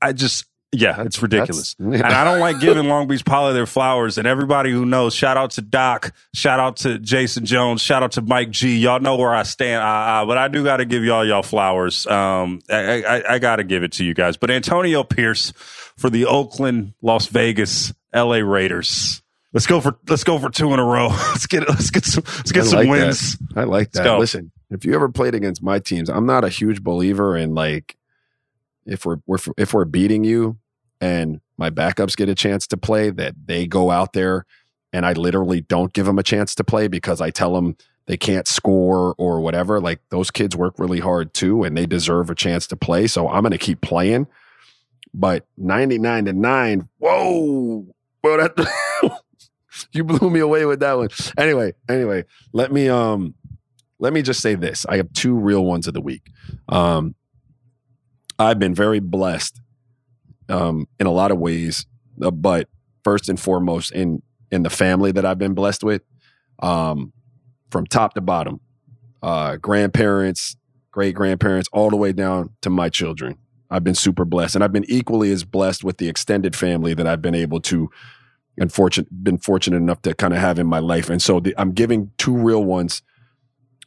[0.00, 1.74] I just Yeah, it's ridiculous.
[1.78, 4.18] And I don't like giving Long Beach Poly their flowers.
[4.18, 8.12] And everybody who knows, shout out to Doc, shout out to Jason Jones, shout out
[8.12, 8.76] to Mike G.
[8.78, 9.82] Y'all know where I stand.
[9.82, 12.06] Uh, uh, but I do got to give y'all y'all flowers.
[12.06, 14.36] Um, I, I, I got to give it to you guys.
[14.36, 15.52] But Antonio Pierce
[15.96, 18.44] for the Oakland, Las Vegas, L.A.
[18.44, 19.22] Raiders.
[19.52, 21.08] Let's go for let's go for two in a row.
[21.30, 23.38] Let's get let's get some let's get I some like wins.
[23.54, 24.18] I like that.
[24.18, 27.96] Listen, if you ever played against my teams, I'm not a huge believer in like
[28.86, 30.58] if we're, we're if we're beating you
[31.00, 34.46] and my backups get a chance to play, that they go out there
[34.92, 37.76] and I literally don't give them a chance to play because I tell them
[38.06, 39.80] they can't score or whatever.
[39.80, 43.06] Like those kids work really hard too, and they deserve a chance to play.
[43.06, 44.26] So I'm going to keep playing.
[45.12, 47.86] But 99 to nine, whoa,
[48.22, 48.70] well that
[49.92, 51.08] you blew me away with that one.
[51.38, 53.34] Anyway, anyway, let me um
[53.98, 54.84] let me just say this.
[54.86, 56.30] I have two real ones of the week.
[56.68, 57.14] Um
[58.38, 59.60] I've been very blessed
[60.48, 61.86] um in a lot of ways,
[62.22, 62.68] uh, but
[63.04, 66.02] first and foremost in in the family that I've been blessed with.
[66.60, 67.12] Um
[67.70, 68.60] from top to bottom.
[69.22, 70.56] Uh grandparents,
[70.90, 73.38] great grandparents all the way down to my children.
[73.70, 77.06] I've been super blessed and I've been equally as blessed with the extended family that
[77.06, 77.90] I've been able to
[78.58, 81.10] and fortunate been fortunate enough to kind of have in my life.
[81.10, 83.02] And so the, I'm giving two real ones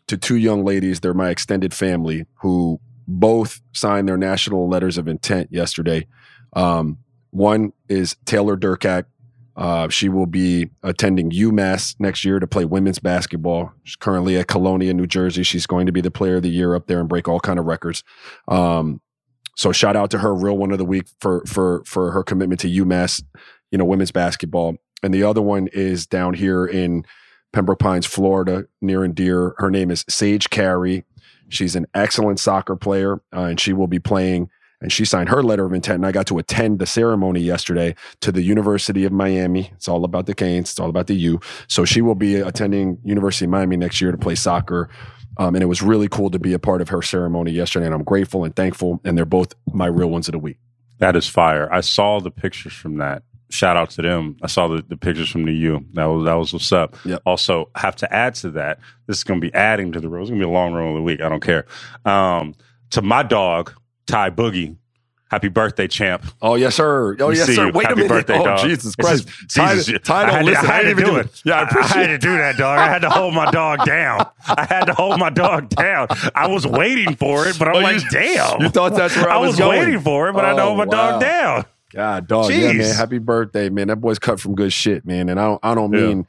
[0.07, 0.99] to two young ladies.
[0.99, 2.79] They're my extended family who
[3.09, 6.07] both signed their national letters of intent yesterday.
[6.53, 6.99] Um,
[7.31, 9.05] one is Taylor Durkak.
[9.55, 13.73] Uh, she will be attending UMass next year to play women's basketball.
[13.83, 15.43] She's currently at Colonia, New Jersey.
[15.43, 17.59] She's going to be the player of the year up there and break all kind
[17.59, 18.03] of records.
[18.47, 19.01] Um,
[19.57, 22.61] so shout out to her, real one of the week for for for her commitment
[22.61, 23.21] to UMass
[23.71, 24.75] you know, women's basketball.
[25.03, 27.05] And the other one is down here in
[27.53, 29.55] Pembroke Pines, Florida, near and dear.
[29.57, 31.05] Her name is Sage Carey.
[31.49, 34.49] She's an excellent soccer player, uh, and she will be playing.
[34.81, 35.97] And she signed her letter of intent.
[35.97, 39.71] And I got to attend the ceremony yesterday to the University of Miami.
[39.75, 40.71] It's all about the Canes.
[40.71, 41.41] It's all about the U.
[41.67, 44.89] So she will be attending University of Miami next year to play soccer.
[45.37, 47.87] Um, and it was really cool to be a part of her ceremony yesterday.
[47.87, 49.01] And I'm grateful and thankful.
[49.03, 50.59] And they're both my real ones of the week.
[50.99, 51.71] That is fire.
[51.73, 53.23] I saw the pictures from that.
[53.51, 54.37] Shout out to them.
[54.43, 55.83] I saw the, the pictures from the U.
[55.93, 56.95] That was that was what's up.
[57.03, 57.21] Yep.
[57.25, 58.79] Also, have to add to that.
[59.07, 60.21] This is going to be adding to the row.
[60.21, 61.19] It's going to be a long row of the week.
[61.21, 61.65] I don't care.
[62.05, 62.53] Um,
[62.91, 63.73] to my dog
[64.07, 64.75] Ty Boogie.
[65.31, 66.25] Happy birthday, champ.
[66.41, 67.15] Oh yes, sir.
[67.19, 67.67] Oh We yes, sir.
[67.67, 67.71] you.
[67.71, 68.09] Wait Happy a minute.
[68.09, 68.59] birthday, oh dog.
[68.67, 69.27] Jesus Christ.
[69.27, 70.71] just- Ty, Jesus, Ty I don't had to-.
[70.71, 71.41] I had to do it.
[71.45, 72.79] Yeah, I I, I appreciate had to do that, dog.
[72.79, 74.25] I had to hold my dog down.
[74.47, 76.07] I had to hold my dog down.
[76.33, 78.59] I was waiting for it, but I'm Oh, like, you- damn.
[78.61, 79.77] You thought that's where I, I was going.
[79.79, 81.65] waiting for it, but I had to Oh, hold my dog down.
[81.91, 82.51] God, dog.
[82.51, 82.95] Yeah, man.
[82.95, 83.87] Happy birthday, man.
[83.87, 85.29] That boy's cut from good shit, man.
[85.29, 85.99] And I don't, I don't Yeah.
[86.07, 86.27] mean,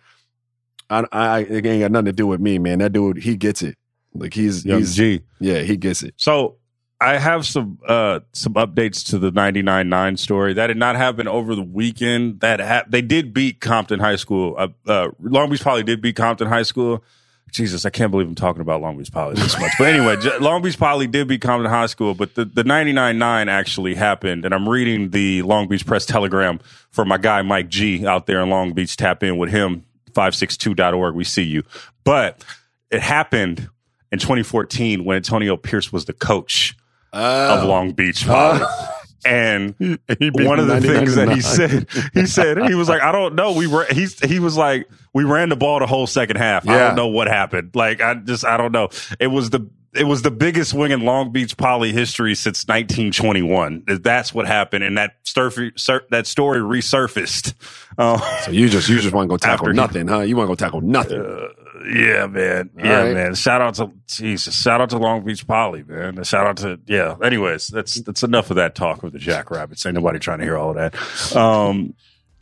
[0.88, 2.78] I, I, it ain't got nothing to do with me, man.
[2.78, 3.76] That dude, he gets it.
[4.14, 5.20] Like he's, Young he's, G.
[5.38, 6.14] yeah, he gets it.
[6.16, 6.56] So
[7.00, 10.52] I have some uh some updates to the 99-9 story.
[10.54, 12.40] That did not happen over the weekend.
[12.40, 14.56] That ha- they did beat Compton High School.
[14.58, 17.04] Uh, uh, Long Beach Poly did beat Compton High School.
[17.52, 19.72] Jesus, I can't believe I'm talking about Long Beach Poly this much.
[19.78, 23.94] But anyway, Long Beach Poly did become Compton High School, but the, the 99-9 actually
[23.94, 24.44] happened.
[24.44, 28.40] And I'm reading the Long Beach Press Telegram for my guy Mike G out there
[28.40, 28.96] in Long Beach.
[28.96, 31.14] Tap in with him, 562.org.
[31.14, 31.64] We see you.
[32.04, 32.44] But
[32.90, 33.68] it happened
[34.12, 36.76] in 2014 when Antonio Pierce was the coach
[37.12, 37.66] of oh.
[37.66, 38.60] Long Beach Poly.
[38.62, 38.99] Oh.
[39.24, 39.74] And
[40.18, 43.34] He one of the things that he said, he said he was like, I don't
[43.34, 43.52] know.
[43.52, 46.68] We were he's he was like, we ran the ball the whole second half.
[46.68, 47.70] I don't know what happened.
[47.74, 48.88] Like I just I don't know.
[49.18, 53.84] It was the it was the biggest wing in Long Beach Poly history since 1921.
[54.02, 55.72] That's what happened, and that story
[56.10, 57.54] that story resurfaced.
[57.98, 60.20] Uh, So you just, you just want to go tackle After he- nothing, huh?
[60.20, 61.20] You want to go tackle nothing.
[61.20, 61.48] uh,
[61.94, 62.70] yeah, man.
[62.78, 63.14] All Yeah, right.
[63.14, 63.34] man.
[63.34, 64.60] Shout out to Jesus.
[64.60, 66.18] Shout out to Long Beach Poly, man.
[66.18, 67.16] And Shout out to yeah.
[67.22, 69.84] Anyways, that's that's enough of that talk with the Jackrabbits.
[69.86, 71.36] Ain't nobody trying to hear all of that.
[71.36, 71.94] Um,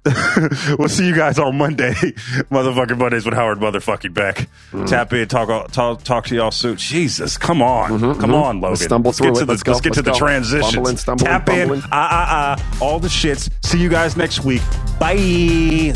[0.78, 1.92] we'll see you guys on Monday,
[2.50, 4.36] motherfucking Mondays with Howard motherfucking Beck.
[4.72, 4.86] Mm-hmm.
[4.86, 6.76] Tap in, talk, talk talk to y'all soon.
[6.76, 8.42] Jesus, come on, Mhm, come mhm.
[8.42, 8.70] on, Logan.
[8.70, 9.46] Let's stumble Let's get through to it.
[9.46, 9.72] the, Let's go.
[9.72, 10.18] Let's get to Let's the go.
[10.18, 10.74] transitions.
[10.76, 11.80] Bumbling, stumbling, Tap bumbling.
[11.80, 13.50] in, ah ah ah, all the shits.
[13.66, 14.62] See you guys next week.
[14.98, 15.92] Bye.